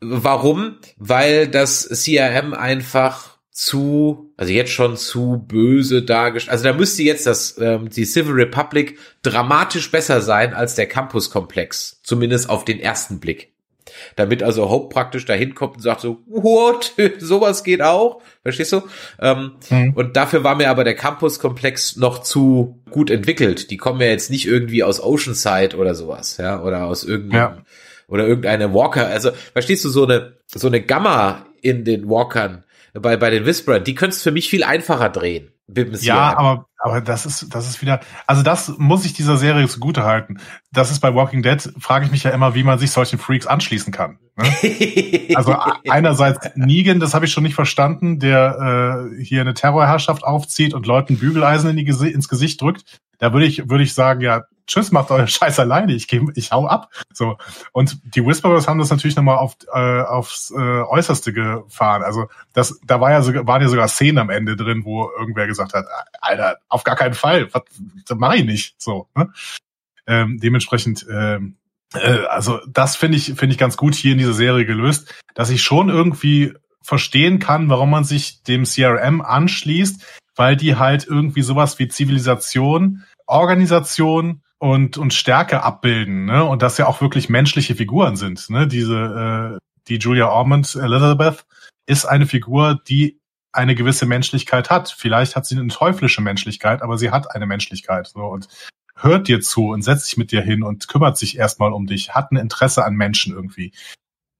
[0.00, 0.76] warum?
[0.98, 6.52] Weil das CRM einfach zu, also jetzt schon zu böse dargestellt.
[6.52, 12.02] Also da müsste jetzt das ähm, die Civil Republic dramatisch besser sein als der Campus-Komplex,
[12.02, 13.55] zumindest auf den ersten Blick
[14.16, 18.82] damit also Hope praktisch dahin kommt und sagt so, what, sowas geht auch, verstehst du?
[19.20, 19.92] Ähm, mhm.
[19.94, 23.70] Und dafür war mir aber der Campus-Komplex noch zu gut entwickelt.
[23.70, 27.62] Die kommen ja jetzt nicht irgendwie aus Oceanside oder sowas, ja, oder aus irgendeinem, ja.
[28.08, 33.16] oder irgendeine Walker, also verstehst du, so eine, so eine Gamma in den Walkern, bei,
[33.16, 35.50] bei den Whisperern, die könntest für mich viel einfacher drehen.
[36.02, 40.04] Ja, aber, aber das ist, das ist wieder, also das muss ich dieser Serie zugute
[40.04, 40.38] halten.
[40.72, 43.46] Das ist bei Walking Dead, frage ich mich ja immer, wie man sich solchen Freaks
[43.48, 44.18] anschließen kann.
[44.36, 45.34] Ne?
[45.34, 45.56] also
[45.88, 50.86] einerseits Negan, das habe ich schon nicht verstanden, der äh, hier eine Terrorherrschaft aufzieht und
[50.86, 53.00] Leuten Bügeleisen in die, ins Gesicht drückt.
[53.18, 56.52] Da würde ich, würde ich sagen, ja, tschüss, macht euer Scheiß alleine, ich geh, ich
[56.52, 56.90] hau ab.
[57.12, 57.38] So.
[57.72, 62.02] Und die Whisperers haben das natürlich nochmal auf, äh, aufs äh, Äußerste gefahren.
[62.02, 65.46] Also das, da war ja sogar, waren ja sogar Szenen am Ende drin, wo irgendwer
[65.46, 65.86] gesagt hat,
[66.20, 67.62] Alter, auf gar keinen Fall, was,
[68.16, 68.74] mach ich nicht.
[68.78, 69.08] So.
[69.14, 69.32] Ne?
[70.06, 71.56] Ähm, dementsprechend, ähm,
[71.94, 75.50] äh, also das finde ich, finde ich ganz gut hier in dieser Serie gelöst, dass
[75.50, 80.04] ich schon irgendwie verstehen kann, warum man sich dem CRM anschließt,
[80.36, 86.44] weil die halt irgendwie sowas wie Zivilisation, Organisation und, und Stärke abbilden, ne?
[86.44, 88.66] Und das ja auch wirklich menschliche Figuren sind, ne?
[88.66, 91.44] Diese, äh, die Julia Ormond, Elizabeth,
[91.86, 93.20] ist eine Figur, die
[93.52, 94.90] eine gewisse Menschlichkeit hat.
[94.90, 98.48] Vielleicht hat sie eine teuflische Menschlichkeit, aber sie hat eine Menschlichkeit, so, und
[98.96, 102.14] hört dir zu und setzt sich mit dir hin und kümmert sich erstmal um dich,
[102.14, 103.72] hat ein Interesse an Menschen irgendwie.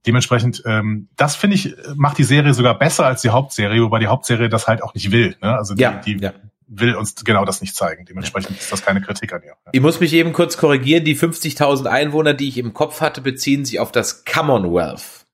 [0.06, 4.06] Dementsprechend, ähm, das finde ich, macht die Serie sogar besser als die Hauptserie, wobei die
[4.06, 5.36] Hauptserie das halt auch nicht will.
[5.42, 5.56] Ne?
[5.56, 6.32] Also die, ja, die ja
[6.68, 8.04] will uns genau das nicht zeigen.
[8.04, 9.54] Dementsprechend ist das keine Kritik an ihr.
[9.72, 11.04] Ich muss mich eben kurz korrigieren.
[11.04, 15.26] Die 50.000 Einwohner, die ich im Kopf hatte, beziehen sich auf das Commonwealth.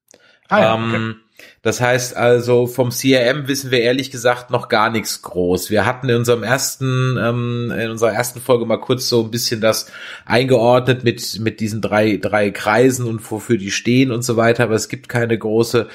[0.48, 1.14] Ah, ja, ähm, okay.
[1.62, 5.70] Das heißt also, vom CRM wissen wir ehrlich gesagt noch gar nichts groß.
[5.70, 9.60] Wir hatten in unserem ersten, ähm, in unserer ersten Folge mal kurz so ein bisschen
[9.60, 9.90] das
[10.24, 14.74] eingeordnet mit, mit diesen drei, drei Kreisen und wofür die stehen und so weiter, aber
[14.74, 15.88] es gibt keine große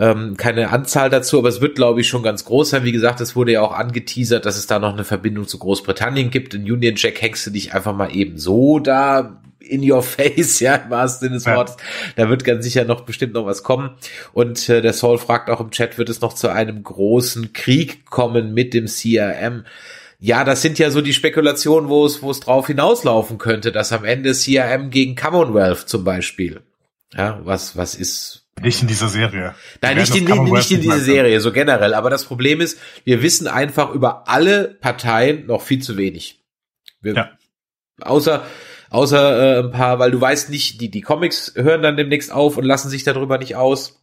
[0.00, 2.84] ähm, keine Anzahl dazu, aber es wird, glaube ich, schon ganz groß sein.
[2.84, 6.30] Wie gesagt, es wurde ja auch angeteasert, dass es da noch eine Verbindung zu Großbritannien
[6.30, 6.54] gibt.
[6.54, 10.76] In Union Jack hängst du dich einfach mal eben so da in your face, ja,
[10.76, 11.76] im wahrsten Sinne des Wortes.
[12.16, 13.90] Da wird ganz sicher noch bestimmt noch was kommen.
[14.32, 18.06] Und äh, der Saul fragt auch im Chat, wird es noch zu einem großen Krieg
[18.06, 19.66] kommen mit dem CRM?
[20.18, 23.92] Ja, das sind ja so die Spekulationen, wo es, wo es drauf hinauslaufen könnte, dass
[23.92, 26.62] am Ende CRM gegen Commonwealth zum Beispiel.
[27.14, 29.54] Ja, was, was ist, nicht in dieser Serie.
[29.80, 31.94] Nein, nicht in, nicht in diese Serie, so generell.
[31.94, 36.44] Aber das Problem ist, wir wissen einfach über alle Parteien noch viel zu wenig.
[37.00, 37.30] Wir, ja.
[38.00, 38.44] Außer,
[38.90, 42.56] außer äh, ein paar, weil du weißt nicht, die, die Comics hören dann demnächst auf
[42.56, 43.96] und lassen sich darüber nicht aus.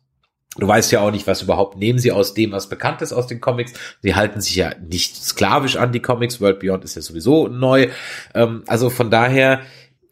[0.57, 3.27] Du weißt ja auch nicht, was überhaupt nehmen sie aus dem, was bekannt ist aus
[3.27, 3.73] den Comics.
[4.01, 6.41] Sie halten sich ja nicht sklavisch an die Comics.
[6.41, 7.89] World Beyond ist ja sowieso neu.
[8.33, 9.61] Ähm, also von daher,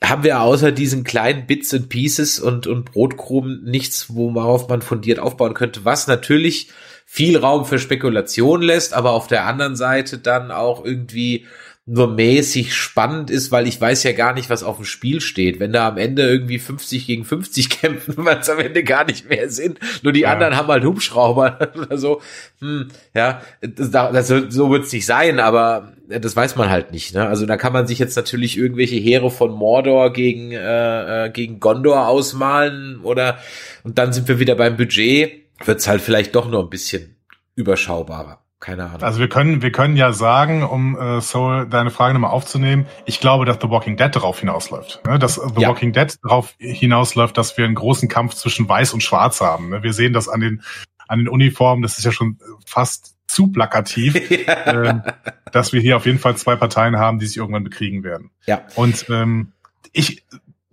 [0.03, 5.19] haben wir außer diesen kleinen Bits and Pieces und, und Brotkrumen nichts, worauf man fundiert
[5.19, 6.69] aufbauen könnte, was natürlich
[7.05, 11.45] viel Raum für Spekulation lässt, aber auf der anderen Seite dann auch irgendwie
[11.87, 15.59] nur mäßig spannend ist, weil ich weiß ja gar nicht, was auf dem Spiel steht.
[15.59, 19.29] Wenn da am Ende irgendwie 50 gegen 50 kämpfen, weil es am Ende gar nicht
[19.29, 19.77] mehr sind.
[20.01, 20.31] Nur die ja.
[20.31, 22.21] anderen haben halt Hubschrauber oder so.
[22.59, 27.13] Hm, ja, das, das, so wird es nicht sein, aber das weiß man halt nicht.
[27.13, 27.27] Ne?
[27.27, 31.59] Also da kann man sich jetzt natürlich irgendwelche Heere von Mordor gegen äh, äh gegen
[31.59, 33.37] Gondor ausmalen oder
[33.83, 35.43] und dann sind wir wieder beim Budget.
[35.63, 37.15] Wird's halt vielleicht doch nur ein bisschen
[37.55, 38.44] überschaubarer.
[38.65, 39.03] Keine Ahnung.
[39.03, 43.19] Also wir können, wir können ja sagen, um äh, Soul deine Frage nochmal aufzunehmen, ich
[43.19, 45.05] glaube, dass The Walking Dead darauf hinausläuft.
[45.05, 45.19] Ne?
[45.19, 45.69] Dass The ja.
[45.69, 49.69] Walking Dead darauf hinausläuft, dass wir einen großen Kampf zwischen Weiß und Schwarz haben.
[49.69, 49.83] Ne?
[49.83, 50.63] Wir sehen das an den,
[51.07, 54.95] an den Uniformen, das ist ja schon fast zu plakativ, äh,
[55.51, 58.31] dass wir hier auf jeden Fall zwei Parteien haben, die sich irgendwann bekriegen werden.
[58.47, 58.63] Ja.
[58.73, 59.51] Und ähm,
[59.93, 60.23] ich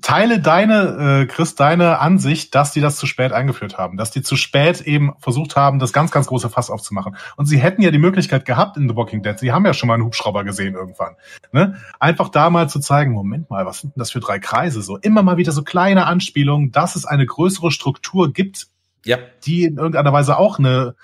[0.03, 4.23] teile deine, äh, Chris, deine Ansicht, dass die das zu spät eingeführt haben, dass die
[4.23, 7.17] zu spät eben versucht haben, das ganz, ganz große Fass aufzumachen.
[7.37, 9.87] Und sie hätten ja die Möglichkeit gehabt in The Walking Dead, sie haben ja schon
[9.87, 11.15] mal einen Hubschrauber gesehen irgendwann,
[11.53, 11.77] ne?
[11.99, 14.83] Einfach da mal zu zeigen, Moment mal, was sind denn das für drei Kreise?
[14.83, 18.67] So immer mal wieder so kleine Anspielungen, dass es eine größere Struktur gibt,
[19.05, 19.19] ja.
[19.45, 20.95] die in irgendeiner Weise auch eine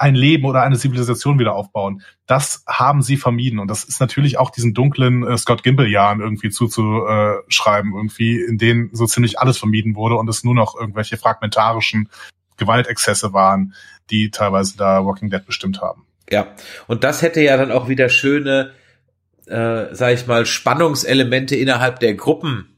[0.00, 2.02] ein Leben oder eine Zivilisation wieder aufbauen.
[2.26, 3.58] Das haben sie vermieden.
[3.58, 8.88] Und das ist natürlich auch diesen dunklen äh, Scott Gimble-Jahren irgendwie zuzuschreiben, irgendwie, in denen
[8.94, 12.08] so ziemlich alles vermieden wurde und es nur noch irgendwelche fragmentarischen
[12.56, 13.74] Gewaltexzesse waren,
[14.10, 16.06] die teilweise da Walking Dead bestimmt haben.
[16.30, 16.46] Ja,
[16.86, 18.70] und das hätte ja dann auch wieder schöne,
[19.48, 22.70] äh, sag ich mal, Spannungselemente innerhalb der Gruppen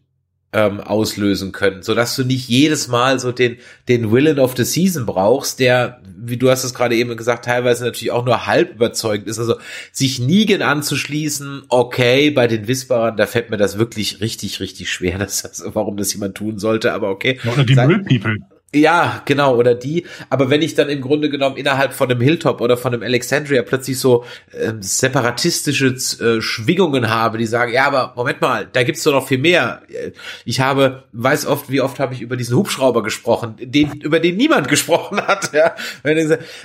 [0.52, 3.58] ähm, auslösen können, so dass du nicht jedes Mal so den
[3.88, 7.84] den Villain of the Season brauchst, der, wie du hast es gerade eben gesagt, teilweise
[7.84, 9.40] natürlich auch nur halb überzeugend ist.
[9.40, 9.56] Also
[9.90, 15.18] sich Nigen anzuschließen, okay, bei den Whisperern, da fällt mir das wirklich richtig, richtig schwer,
[15.18, 17.40] dass das, warum das jemand tun sollte, aber okay.
[17.52, 18.38] Oder die Müll People.
[18.74, 20.06] Ja, genau, oder die.
[20.30, 23.60] Aber wenn ich dann im Grunde genommen innerhalb von einem Hilltop oder von einem Alexandria
[23.60, 29.02] plötzlich so äh, separatistische äh, Schwingungen habe, die sagen, ja, aber Moment mal, da gibt's
[29.02, 29.82] doch noch viel mehr.
[30.46, 34.38] Ich habe, weiß oft, wie oft habe ich über diesen Hubschrauber gesprochen, den, über den
[34.38, 35.52] niemand gesprochen hat.
[35.52, 35.74] Ja?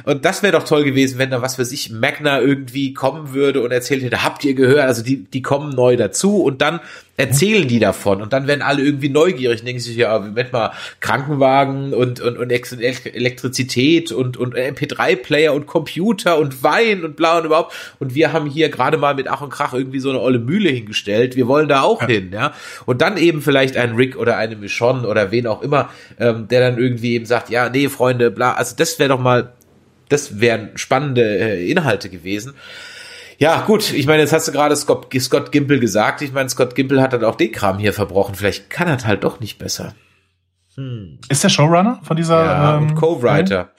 [0.06, 3.62] Und das wäre doch toll gewesen, wenn da, was weiß ich, Magna irgendwie kommen würde
[3.62, 6.80] und erzählt hätte, habt ihr gehört, also die, die kommen neu dazu und dann
[7.18, 10.72] erzählen die davon und dann werden alle irgendwie neugierig und denken sich, ja, Moment mal,
[11.00, 17.46] Krankenwagen und, und, und Elektrizität und, und MP3-Player und Computer und Wein und bla und
[17.46, 17.74] überhaupt.
[17.98, 20.70] Und wir haben hier gerade mal mit Ach und Krach irgendwie so eine olle Mühle
[20.70, 21.36] hingestellt.
[21.36, 22.08] Wir wollen da auch ja.
[22.08, 22.54] hin, ja.
[22.86, 25.90] Und dann eben vielleicht ein Rick oder eine Michonne oder wen auch immer,
[26.20, 28.54] ähm, der dann irgendwie eben sagt, ja, nee, Freunde, bla.
[28.54, 29.54] Also das wäre doch mal,
[30.08, 32.54] das wären spannende äh, Inhalte gewesen.
[33.40, 36.22] Ja, gut, ich meine, jetzt hast du gerade Scott, Scott Gimple gesagt.
[36.22, 38.36] Ich meine, Scott Gimple hat dann auch den Kram hier verbrochen.
[38.36, 39.94] Vielleicht kann er halt doch nicht besser.
[40.76, 41.20] Hm.
[41.30, 43.72] Ist der Showrunner von dieser ja, ähm, Co-Writer.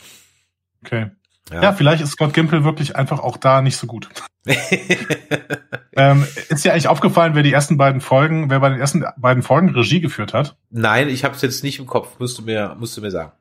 [0.84, 1.11] Okay.
[1.50, 1.62] Ja.
[1.62, 1.72] ja.
[1.72, 4.09] vielleicht ist Scott Gimple wirklich einfach auch da nicht so gut.
[5.96, 9.42] ähm, ist dir eigentlich aufgefallen, wer die ersten beiden Folgen, wer bei den ersten beiden
[9.42, 10.56] Folgen Regie geführt hat?
[10.70, 12.18] Nein, ich habe es jetzt nicht im Kopf.
[12.20, 13.32] Musst du mir, musst du mir sagen.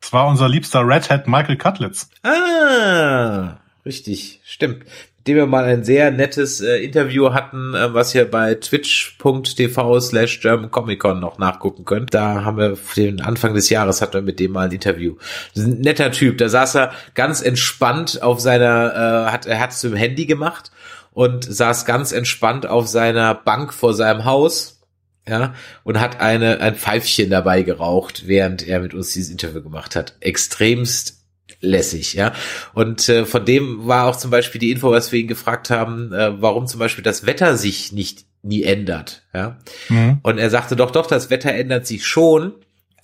[0.00, 2.08] Es war unser liebster Red Hat Michael Cutlitz.
[2.22, 4.84] Ah, richtig, stimmt
[5.28, 10.40] dem wir mal ein sehr nettes äh, Interview hatten, äh, was ihr bei twitch.tv slash
[10.40, 12.14] German Comic Con noch nachgucken könnt.
[12.14, 15.16] Da haben wir den Anfang des Jahres hatten wir mit dem mal ein Interview.
[15.56, 19.82] Ein netter Typ, da saß er ganz entspannt auf seiner, äh, hat, er hat es
[19.82, 20.72] dem Handy gemacht
[21.12, 24.80] und saß ganz entspannt auf seiner Bank vor seinem Haus
[25.28, 25.54] ja,
[25.84, 30.14] und hat eine, ein Pfeifchen dabei geraucht, während er mit uns dieses Interview gemacht hat.
[30.20, 31.17] Extremst
[31.60, 32.32] lässig, ja.
[32.74, 36.12] Und äh, von dem war auch zum Beispiel die Info, was wir ihn gefragt haben,
[36.12, 39.58] äh, warum zum Beispiel das Wetter sich nicht nie ändert, ja.
[39.88, 40.20] Mhm.
[40.22, 42.54] Und er sagte doch, doch, das Wetter ändert sich schon,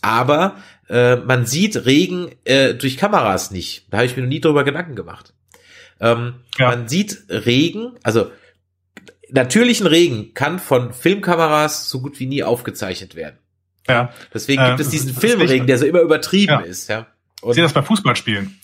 [0.02, 0.57] aber
[0.88, 3.86] äh, man sieht Regen äh, durch Kameras nicht.
[3.90, 5.34] Da habe ich mir noch nie drüber Gedanken gemacht.
[6.00, 6.68] Ähm, ja.
[6.70, 8.30] Man sieht Regen, also
[9.30, 13.38] natürlichen Regen kann von Filmkameras so gut wie nie aufgezeichnet werden.
[13.88, 14.12] Ja.
[14.32, 16.61] Deswegen gibt äh, es diesen Filmregen, der so immer übertrieben ja.
[16.61, 17.07] ist, ja.
[17.43, 18.59] Und ich sehe das bei Fußballspielen.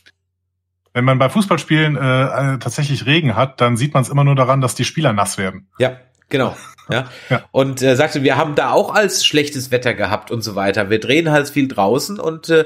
[0.93, 4.61] Wenn man bei Fußballspielen äh, tatsächlich Regen hat, dann sieht man es immer nur daran,
[4.61, 5.69] dass die Spieler nass werden.
[5.79, 5.99] Ja,
[6.29, 6.57] genau.
[6.91, 7.09] Ja.
[7.31, 7.45] ja.
[7.53, 10.91] Und äh, sagte, wir haben da auch als schlechtes Wetter gehabt und so weiter.
[10.91, 12.65] Wir drehen halt viel draußen und äh,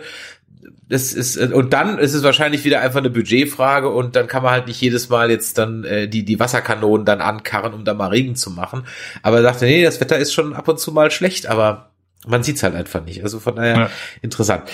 [0.88, 4.42] das ist äh, und dann ist es wahrscheinlich wieder einfach eine Budgetfrage und dann kann
[4.42, 7.94] man halt nicht jedes Mal jetzt dann äh, die die Wasserkanonen dann ankarren, um da
[7.94, 8.86] mal Regen zu machen.
[9.22, 11.93] Aber er sagte, nee, das Wetter ist schon ab und zu mal schlecht, aber
[12.26, 13.22] man sieht's halt einfach nicht.
[13.22, 13.90] Also von daher ja.
[14.22, 14.64] interessant.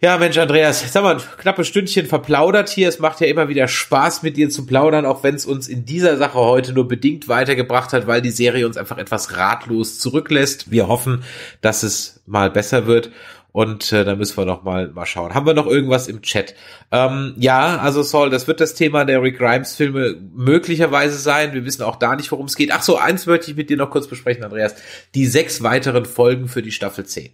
[0.00, 2.88] Ja, Mensch, Andreas, sag mal, knappe Stündchen verplaudert hier.
[2.88, 5.84] Es macht ja immer wieder Spaß, mit dir zu plaudern, auch wenn es uns in
[5.84, 10.70] dieser Sache heute nur bedingt weitergebracht hat, weil die Serie uns einfach etwas ratlos zurücklässt.
[10.70, 11.24] Wir hoffen,
[11.60, 13.10] dass es mal besser wird.
[13.52, 15.34] Und äh, da müssen wir noch mal, mal schauen.
[15.34, 16.54] Haben wir noch irgendwas im Chat?
[16.90, 21.52] Ähm, ja, also Saul, das wird das Thema der Rick Grimes Filme möglicherweise sein.
[21.52, 22.72] Wir wissen auch da nicht, worum es geht.
[22.72, 24.74] Ach so, eins möchte ich mit dir noch kurz besprechen, Andreas.
[25.14, 27.30] Die sechs weiteren Folgen für die Staffel 10.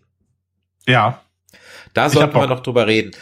[0.89, 1.23] Ja.
[1.95, 3.13] Da sollten wir noch drüber reden.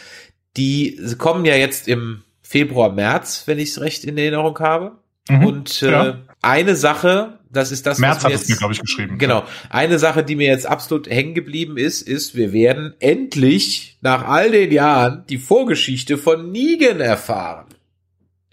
[0.57, 4.93] Die kommen ja jetzt im Februar, März, wenn ich es recht in Erinnerung habe.
[5.29, 6.17] Mhm, Und äh, ja.
[6.41, 9.17] eine Sache, das ist das, März was hat es mir, glaube ich, geschrieben.
[9.17, 9.43] Genau.
[9.69, 14.51] Eine Sache, die mir jetzt absolut hängen geblieben ist, ist, wir werden endlich nach all
[14.51, 17.65] den Jahren die Vorgeschichte von Negan erfahren.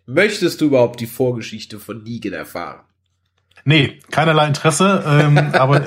[0.07, 2.81] Möchtest du überhaupt die Vorgeschichte von Negan erfahren?
[3.65, 5.03] Nee, keinerlei Interesse.
[5.07, 5.83] Ähm, aber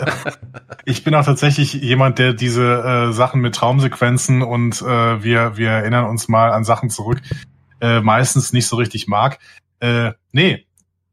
[0.86, 5.70] ich bin auch tatsächlich jemand, der diese äh, Sachen mit Traumsequenzen und äh, wir, wir
[5.70, 7.22] erinnern uns mal an Sachen zurück,
[7.80, 9.40] äh, meistens nicht so richtig mag.
[9.80, 10.66] Äh, nee,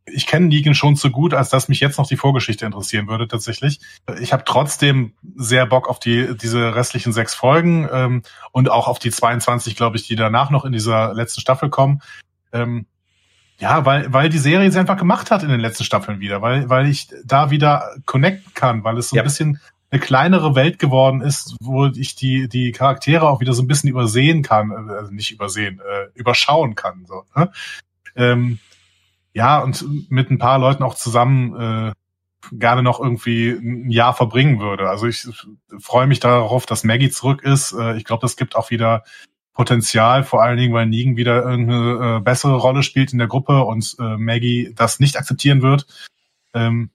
[0.07, 3.27] ich kenne Negan schon zu gut, als dass mich jetzt noch die Vorgeschichte interessieren würde
[3.27, 3.81] tatsächlich.
[4.21, 8.99] Ich habe trotzdem sehr Bock auf die diese restlichen sechs Folgen ähm, und auch auf
[8.99, 12.03] die 22, glaube ich, die danach noch in dieser letzten Staffel kommen.
[12.53, 12.87] Ähm,
[13.59, 16.69] ja, weil, weil die Serie sie einfach gemacht hat in den letzten Staffeln wieder, weil,
[16.69, 19.23] weil ich da wieder connecten kann, weil es so ja.
[19.23, 23.63] ein bisschen eine kleinere Welt geworden ist, wo ich die, die Charaktere auch wieder so
[23.63, 27.07] ein bisschen übersehen kann, also nicht übersehen, äh, überschauen kann.
[27.07, 27.53] So, ne?
[28.17, 28.59] ähm,
[29.35, 31.93] ja, und mit ein paar Leuten auch zusammen äh,
[32.53, 34.89] gerne noch irgendwie ein Jahr verbringen würde.
[34.89, 35.27] Also ich
[35.79, 37.73] freue mich darauf, dass Maggie zurück ist.
[37.73, 39.03] Äh, ich glaube, das gibt auch wieder
[39.53, 43.65] Potenzial, vor allen Dingen, weil Negan wieder irgendeine äh, bessere Rolle spielt in der Gruppe
[43.65, 45.87] und äh, Maggie das nicht akzeptieren wird.
[46.55, 46.91] Ähm,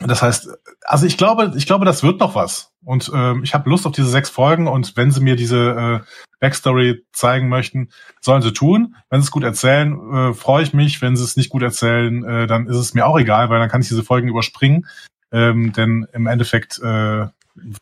[0.00, 0.48] das heißt,
[0.84, 2.72] also ich glaube, ich glaube, das wird noch was.
[2.84, 6.06] Und ähm, ich habe Lust auf diese sechs Folgen und wenn sie mir diese äh,
[6.40, 7.90] Backstory zeigen möchten,
[8.20, 8.94] sollen sie tun.
[9.10, 11.02] Wenn sie es gut erzählen, äh, freue ich mich.
[11.02, 13.68] Wenn sie es nicht gut erzählen, äh, dann ist es mir auch egal, weil dann
[13.68, 14.86] kann ich diese Folgen überspringen.
[15.32, 17.26] Ähm, denn im Endeffekt äh,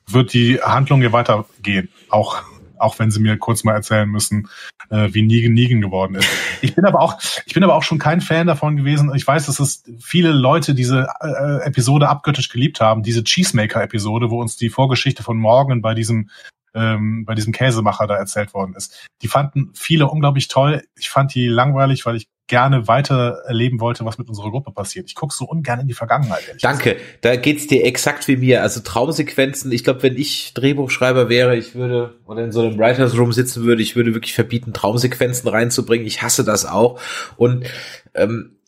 [0.08, 1.90] wird die Handlung hier weitergehen.
[2.08, 2.42] Auch
[2.78, 4.48] auch wenn sie mir kurz mal erzählen müssen,
[4.90, 6.28] äh, wie Negan Negan geworden ist.
[6.62, 9.12] Ich bin aber auch, ich bin aber auch schon kein Fan davon gewesen.
[9.14, 14.40] Ich weiß, dass es viele Leute diese äh, Episode abgöttisch geliebt haben, diese Cheesemaker-Episode, wo
[14.40, 16.30] uns die Vorgeschichte von Morgan bei diesem
[16.76, 19.08] ähm, bei diesem Käsemacher da erzählt worden ist.
[19.22, 20.84] Die fanden viele unglaublich toll.
[20.96, 25.06] Ich fand die langweilig, weil ich gerne weiter erleben wollte, was mit unserer Gruppe passiert.
[25.08, 26.56] Ich gucke so ungern in die Vergangenheit.
[26.60, 27.24] Danke, gesagt.
[27.24, 28.62] da geht's dir exakt wie mir.
[28.62, 33.16] Also Traumsequenzen, ich glaube, wenn ich Drehbuchschreiber wäre, ich würde oder in so einem Writers
[33.18, 36.06] Room sitzen würde, ich würde wirklich verbieten, Traumsequenzen reinzubringen.
[36.06, 37.00] Ich hasse das auch.
[37.36, 37.66] Und
[38.14, 38.58] ähm,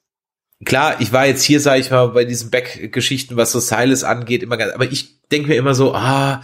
[0.64, 4.42] klar, ich war jetzt hier, sage ich mal, bei diesen Back-Geschichten, was so Silas angeht,
[4.42, 6.42] immer ganz, aber ich denke mir immer so, ah,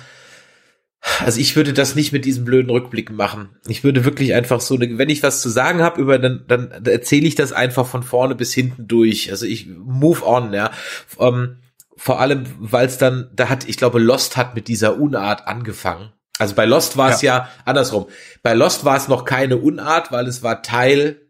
[1.21, 3.51] also ich würde das nicht mit diesem blöden Rückblick machen.
[3.69, 7.27] Ich würde wirklich einfach so, wenn ich was zu sagen habe über, dann, dann erzähle
[7.27, 9.31] ich das einfach von vorne bis hinten durch.
[9.31, 10.71] Also ich move on, ja.
[11.19, 11.59] Ähm,
[11.97, 16.13] vor allem, weil es dann, da hat, ich glaube, Lost hat mit dieser Unart angefangen.
[16.39, 17.37] Also bei Lost war es ja.
[17.37, 17.49] ja.
[17.65, 18.07] andersrum.
[18.43, 21.21] Bei Lost war es noch keine Unart, weil es war Teil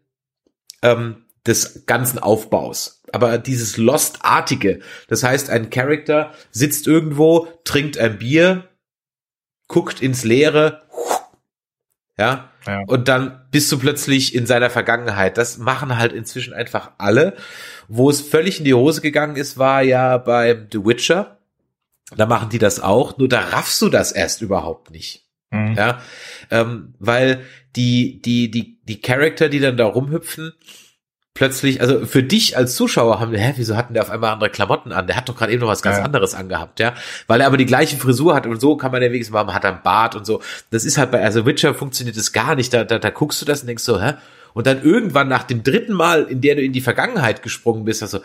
[0.81, 3.03] ähm, des ganzen Aufbaus.
[3.11, 8.67] Aber dieses Lost-artige, das heißt, ein Charakter sitzt irgendwo, trinkt ein Bier,
[9.67, 10.83] guckt ins Leere,
[12.17, 15.37] ja, ja, und dann bist du plötzlich in seiner Vergangenheit.
[15.37, 17.35] Das machen halt inzwischen einfach alle.
[17.89, 21.39] Wo es völlig in die Hose gegangen ist, war ja bei The Witcher.
[22.15, 25.25] Da machen die das auch, nur da raffst du das erst überhaupt nicht.
[25.51, 25.75] Mhm.
[25.75, 26.01] Ja,
[26.51, 27.41] ähm, weil
[27.75, 30.53] die, die, die, die Charakter, die dann da rumhüpfen,
[31.35, 34.49] plötzlich, also für dich als Zuschauer haben wir, hä, wieso hatten der auf einmal andere
[34.49, 35.05] Klamotten an?
[35.05, 36.03] Der hat doch gerade eben noch was ganz ja.
[36.03, 36.95] anderes angehabt, ja.
[37.27, 39.65] Weil er aber die gleiche Frisur hat und so kann man ja wenigstens machen, hat
[39.65, 40.41] einen Bart und so.
[40.71, 42.73] Das ist halt bei, also Witcher funktioniert das gar nicht.
[42.73, 44.13] Da, da, da guckst du das und denkst so, hä?
[44.55, 48.01] Und dann irgendwann nach dem dritten Mal, in der du in die Vergangenheit gesprungen bist,
[48.01, 48.21] also,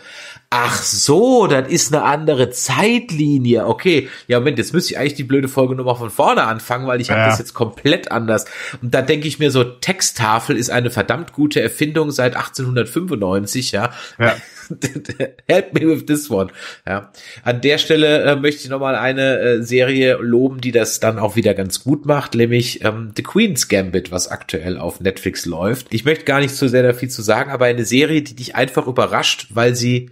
[0.48, 3.66] ach so, das ist eine andere Zeitlinie.
[3.66, 7.00] Okay, ja, Moment, jetzt müsste ich eigentlich die blöde Folge nochmal von vorne anfangen, weil
[7.00, 7.16] ich ja.
[7.16, 8.44] habe das jetzt komplett anders.
[8.80, 13.90] Und da denke ich mir so, Texttafel ist eine verdammt gute Erfindung seit 1895, ja.
[14.18, 14.36] ja.
[15.48, 16.50] Help me with this one.
[16.86, 17.10] Ja.
[17.42, 21.34] An der Stelle äh, möchte ich nochmal eine äh, Serie loben, die das dann auch
[21.34, 25.88] wieder ganz gut macht, nämlich ähm, The Queen's Gambit, was aktuell auf Netflix läuft.
[25.90, 28.54] Ich möchte gar nicht so sehr da viel zu sagen, aber eine Serie, die dich
[28.54, 30.10] einfach überrascht, weil sie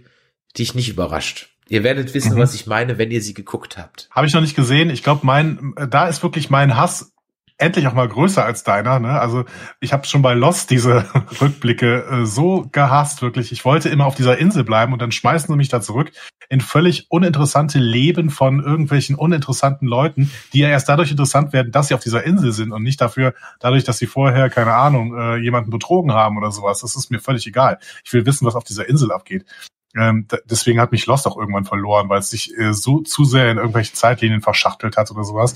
[0.57, 1.49] dich nicht überrascht.
[1.67, 2.39] Ihr werdet wissen, mhm.
[2.39, 4.09] was ich meine, wenn ihr sie geguckt habt.
[4.11, 4.89] Habe ich noch nicht gesehen.
[4.89, 7.13] Ich glaube, mein, da ist wirklich mein Hass
[7.59, 8.99] endlich auch mal größer als deiner.
[8.99, 9.19] Ne?
[9.19, 9.45] Also
[9.79, 11.05] ich habe schon bei Lost diese
[11.41, 13.51] Rückblicke äh, so gehasst, wirklich.
[13.51, 16.11] Ich wollte immer auf dieser Insel bleiben und dann schmeißen sie mich da zurück
[16.49, 21.89] in völlig uninteressante Leben von irgendwelchen uninteressanten Leuten, die ja erst dadurch interessant werden, dass
[21.89, 25.35] sie auf dieser Insel sind und nicht dafür, dadurch, dass sie vorher, keine Ahnung, äh,
[25.37, 26.79] jemanden betrogen haben oder sowas.
[26.79, 27.77] Das ist mir völlig egal.
[28.03, 29.45] Ich will wissen, was auf dieser Insel abgeht.
[29.95, 33.51] Ähm, deswegen hat mich Lost auch irgendwann verloren, weil es sich äh, so zu sehr
[33.51, 35.55] in irgendwelche Zeitlinien verschachtelt hat oder sowas.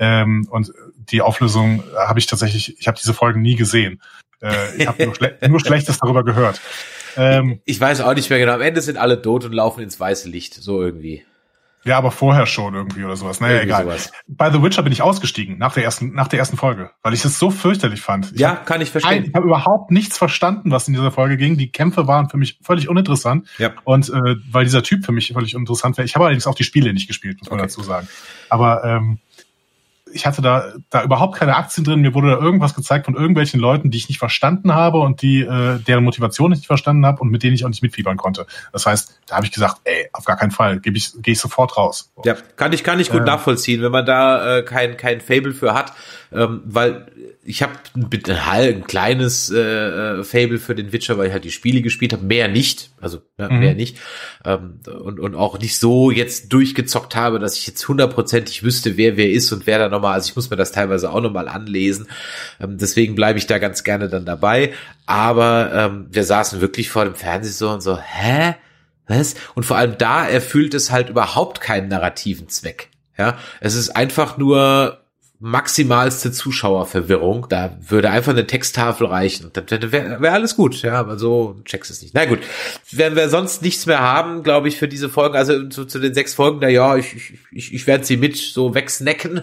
[0.00, 4.00] Ähm, und die Auflösung habe ich tatsächlich, ich habe diese Folgen nie gesehen.
[4.42, 6.60] Äh, ich habe nur, schle nur Schlechtes darüber gehört.
[7.16, 8.54] Ähm, ich weiß auch nicht mehr genau.
[8.54, 11.24] Am Ende sind alle tot und laufen ins weiße Licht, so irgendwie.
[11.84, 13.40] Ja, aber vorher schon irgendwie oder sowas.
[13.40, 13.84] Naja, irgendwie egal.
[13.84, 14.12] Sowas.
[14.28, 17.24] Bei The Witcher bin ich ausgestiegen nach der ersten, nach der ersten Folge, weil ich
[17.24, 18.32] es so fürchterlich fand.
[18.32, 19.24] Ich ja, hab, kann ich verstehen.
[19.24, 21.56] Ich habe überhaupt nichts verstanden, was in dieser Folge ging.
[21.56, 23.48] Die Kämpfe waren für mich völlig uninteressant.
[23.56, 23.72] Ja.
[23.84, 26.04] Und äh, weil dieser Typ für mich völlig uninteressant wäre.
[26.04, 27.68] Ich habe allerdings auch die Spiele nicht gespielt, muss man okay.
[27.68, 28.08] dazu sagen.
[28.50, 29.18] Aber ähm,
[30.12, 32.00] ich hatte da, da überhaupt keine Aktien drin.
[32.00, 35.40] Mir wurde da irgendwas gezeigt von irgendwelchen Leuten, die ich nicht verstanden habe und die
[35.40, 38.46] äh, deren Motivation ich nicht verstanden habe und mit denen ich auch nicht mitfiebern konnte.
[38.72, 41.40] Das heißt, da habe ich gesagt, ey, auf gar keinen Fall, gebe ich, gehe ich
[41.40, 42.12] sofort raus.
[42.24, 45.52] Ja, kann ich, kann ich gut äh, nachvollziehen, wenn man da äh, kein, kein Fable
[45.52, 45.92] für hat,
[46.32, 47.06] ähm, weil
[47.44, 48.08] ich habe ein,
[48.50, 52.48] ein kleines äh, Fable für den Witcher, weil ich halt die Spiele gespielt habe, mehr
[52.48, 53.58] nicht, also ne, mhm.
[53.58, 53.98] mehr nicht
[54.44, 59.16] ähm, und, und auch nicht so jetzt durchgezockt habe, dass ich jetzt hundertprozentig wüsste, wer
[59.16, 62.06] wer ist und wer da nochmal, also ich muss mir das teilweise auch nochmal anlesen,
[62.60, 64.72] ähm, deswegen bleibe ich da ganz gerne dann dabei,
[65.06, 68.54] aber ähm, wir saßen wirklich vor dem Fernseher so und so, hä?
[69.08, 69.34] Was?
[69.56, 72.90] Und vor allem da erfüllt es halt überhaupt keinen narrativen Zweck.
[73.18, 74.99] Ja, es ist einfach nur
[75.40, 77.46] maximalste Zuschauerverwirrung.
[77.48, 79.50] Da würde einfach eine Texttafel reichen.
[79.52, 80.82] Dann wäre wär alles gut.
[80.82, 82.14] Ja, aber so checkst es nicht.
[82.14, 82.40] Na gut,
[82.90, 85.36] werden wir sonst nichts mehr haben, glaube ich, für diese Folgen.
[85.36, 88.74] Also zu, zu den sechs Folgen, na ja, ich, ich, ich, werde sie mit so
[88.74, 89.42] wegsnacken.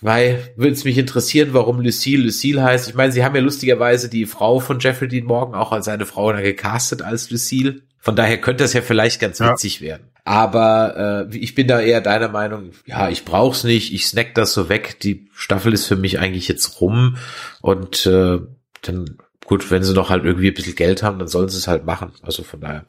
[0.00, 2.88] Weil würde es mich interessieren, warum Lucille Lucille heißt.
[2.88, 6.06] Ich meine, sie haben ja lustigerweise die Frau von Jeffrey Dean Morgan auch als seine
[6.06, 7.80] Frau da gecastet als Lucille.
[8.04, 9.86] Von daher könnte das ja vielleicht ganz witzig ja.
[9.88, 10.10] werden.
[10.24, 14.52] Aber äh, ich bin da eher deiner Meinung, ja, ich brauch's nicht, ich snack das
[14.52, 15.00] so weg.
[15.00, 17.16] Die Staffel ist für mich eigentlich jetzt rum
[17.62, 18.40] und äh,
[18.82, 21.68] dann gut, wenn sie noch halt irgendwie ein bisschen Geld haben, dann sollen sie es
[21.68, 22.12] halt machen.
[22.22, 22.84] Also von daher.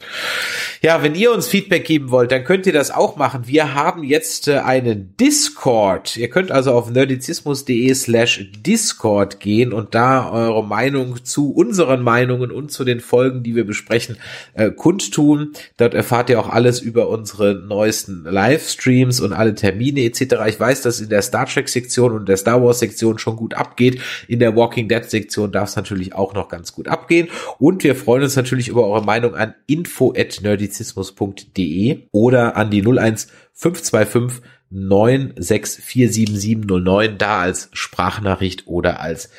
[0.82, 3.44] Ja, wenn ihr uns Feedback geben wollt, dann könnt ihr das auch machen.
[3.46, 6.18] Wir haben jetzt äh, einen Discord.
[6.18, 12.52] Ihr könnt also auf nerdizismus.de slash Discord gehen und da eure Meinung zu unseren Meinungen
[12.52, 14.18] und zu den Folgen, die wir besprechen,
[14.54, 15.54] äh, kundtun.
[15.78, 20.36] Dort erfahrt ihr auch alles über unsere neuesten Livestreams und alle Termine etc.
[20.48, 23.54] Ich weiß, dass in der Star Trek Sektion und der Star Wars Sektion schon gut
[23.56, 24.00] abgeht.
[24.28, 27.28] In der Walking Dead Sektion darf es natürlich auch noch ganz gut abgehen.
[27.60, 34.42] Und wir freuen uns natürlich über eure Meinung an info@nerdizismus.de oder an die 01 525
[34.72, 39.30] 9647709 da als Sprachnachricht oder als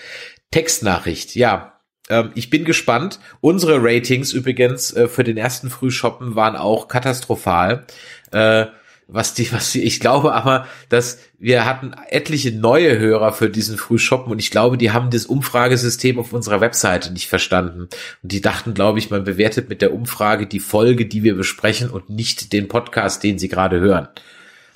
[0.51, 1.35] Textnachricht.
[1.35, 3.21] Ja, ähm, ich bin gespannt.
[3.41, 7.87] Unsere Ratings übrigens äh, für den ersten Frühshoppen waren auch katastrophal.
[9.09, 13.79] Was die, was die, ich glaube aber, dass wir hatten etliche neue Hörer für diesen
[13.79, 17.83] Frühshoppen und ich glaube, die haben das Umfragesystem auf unserer Webseite nicht verstanden.
[17.83, 21.89] Und die dachten, glaube ich, man bewertet mit der Umfrage die Folge, die wir besprechen
[21.89, 24.09] und nicht den Podcast, den sie gerade hören.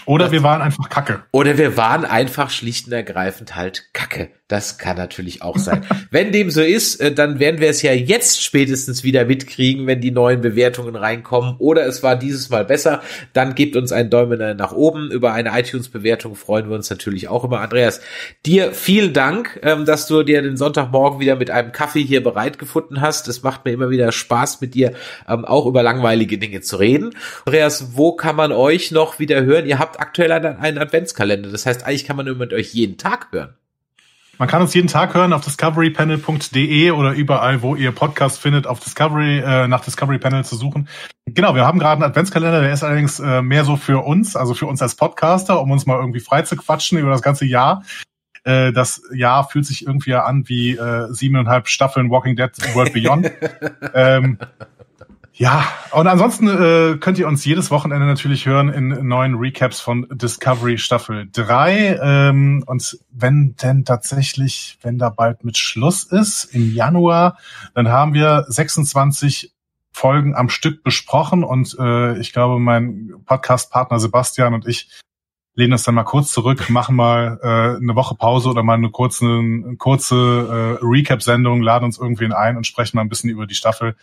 [0.06, 1.24] Oder wir waren einfach Kacke.
[1.32, 4.30] Oder wir waren einfach schlicht und ergreifend halt Kacke.
[4.50, 5.86] Das kann natürlich auch sein.
[6.10, 10.00] wenn dem so ist, äh, dann werden wir es ja jetzt spätestens wieder mitkriegen, wenn
[10.00, 11.54] die neuen Bewertungen reinkommen.
[11.58, 13.00] Oder es war dieses Mal besser.
[13.32, 15.12] Dann gebt uns einen Däumen nach oben.
[15.12, 17.60] Über eine iTunes-Bewertung freuen wir uns natürlich auch immer.
[17.60, 18.00] Andreas,
[18.44, 22.58] dir vielen Dank, ähm, dass du dir den Sonntagmorgen wieder mit einem Kaffee hier bereit
[22.58, 23.28] gefunden hast.
[23.28, 24.94] Es macht mir immer wieder Spaß, mit dir
[25.28, 27.14] ähm, auch über langweilige Dinge zu reden.
[27.44, 29.66] Andreas, wo kann man euch noch wieder hören?
[29.66, 31.50] Ihr habt aktuell einen Adventskalender.
[31.50, 33.54] Das heißt, eigentlich kann man mit euch jeden Tag hören.
[34.40, 38.80] Man kann uns jeden Tag hören auf discoverypanel.de oder überall, wo ihr Podcast findet, auf
[38.80, 40.88] Discovery, äh, nach Discovery Panel zu suchen.
[41.26, 44.54] Genau, wir haben gerade einen Adventskalender, der ist allerdings äh, mehr so für uns, also
[44.54, 47.84] für uns als Podcaster, um uns mal irgendwie frei zu quatschen über das ganze Jahr.
[48.44, 53.30] Äh, das Jahr fühlt sich irgendwie an wie äh, siebeneinhalb Staffeln Walking Dead World Beyond.
[53.92, 54.38] ähm,
[55.40, 60.06] ja, und ansonsten äh, könnt ihr uns jedes Wochenende natürlich hören in neuen Recaps von
[60.12, 61.98] Discovery Staffel 3.
[62.02, 67.38] Ähm, und wenn denn tatsächlich, wenn da bald mit Schluss ist, im Januar,
[67.72, 69.54] dann haben wir 26
[69.92, 74.90] Folgen am Stück besprochen und äh, ich glaube, mein Podcast-Partner Sebastian und ich
[75.54, 78.90] lehnen uns dann mal kurz zurück, machen mal äh, eine Woche Pause oder mal eine
[78.90, 79.24] kurze,
[79.78, 83.96] kurze äh, Recap-Sendung, laden uns irgendwen ein und sprechen mal ein bisschen über die Staffel.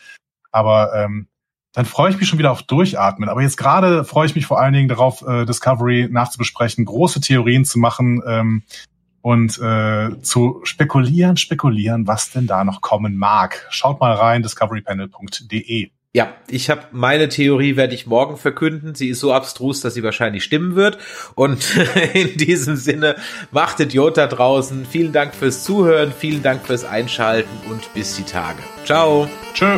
[0.57, 1.27] Aber ähm,
[1.73, 3.29] dann freue ich mich schon wieder auf Durchatmen.
[3.29, 7.65] Aber jetzt gerade freue ich mich vor allen Dingen darauf, äh, Discovery nachzubesprechen, große Theorien
[7.65, 8.63] zu machen ähm,
[9.21, 13.67] und äh, zu spekulieren, spekulieren, was denn da noch kommen mag.
[13.69, 15.91] Schaut mal rein, discoverypanel.de.
[16.13, 18.95] Ja, ich habe meine Theorie werde ich morgen verkünden.
[18.95, 20.97] Sie ist so abstrus, dass sie wahrscheinlich stimmen wird.
[21.35, 21.77] Und
[22.13, 23.17] in diesem Sinne
[23.51, 24.87] macht Idiot da draußen.
[24.87, 28.63] Vielen Dank fürs Zuhören, vielen Dank fürs Einschalten und bis die Tage.
[28.83, 29.29] Ciao.
[29.53, 29.77] Tschö.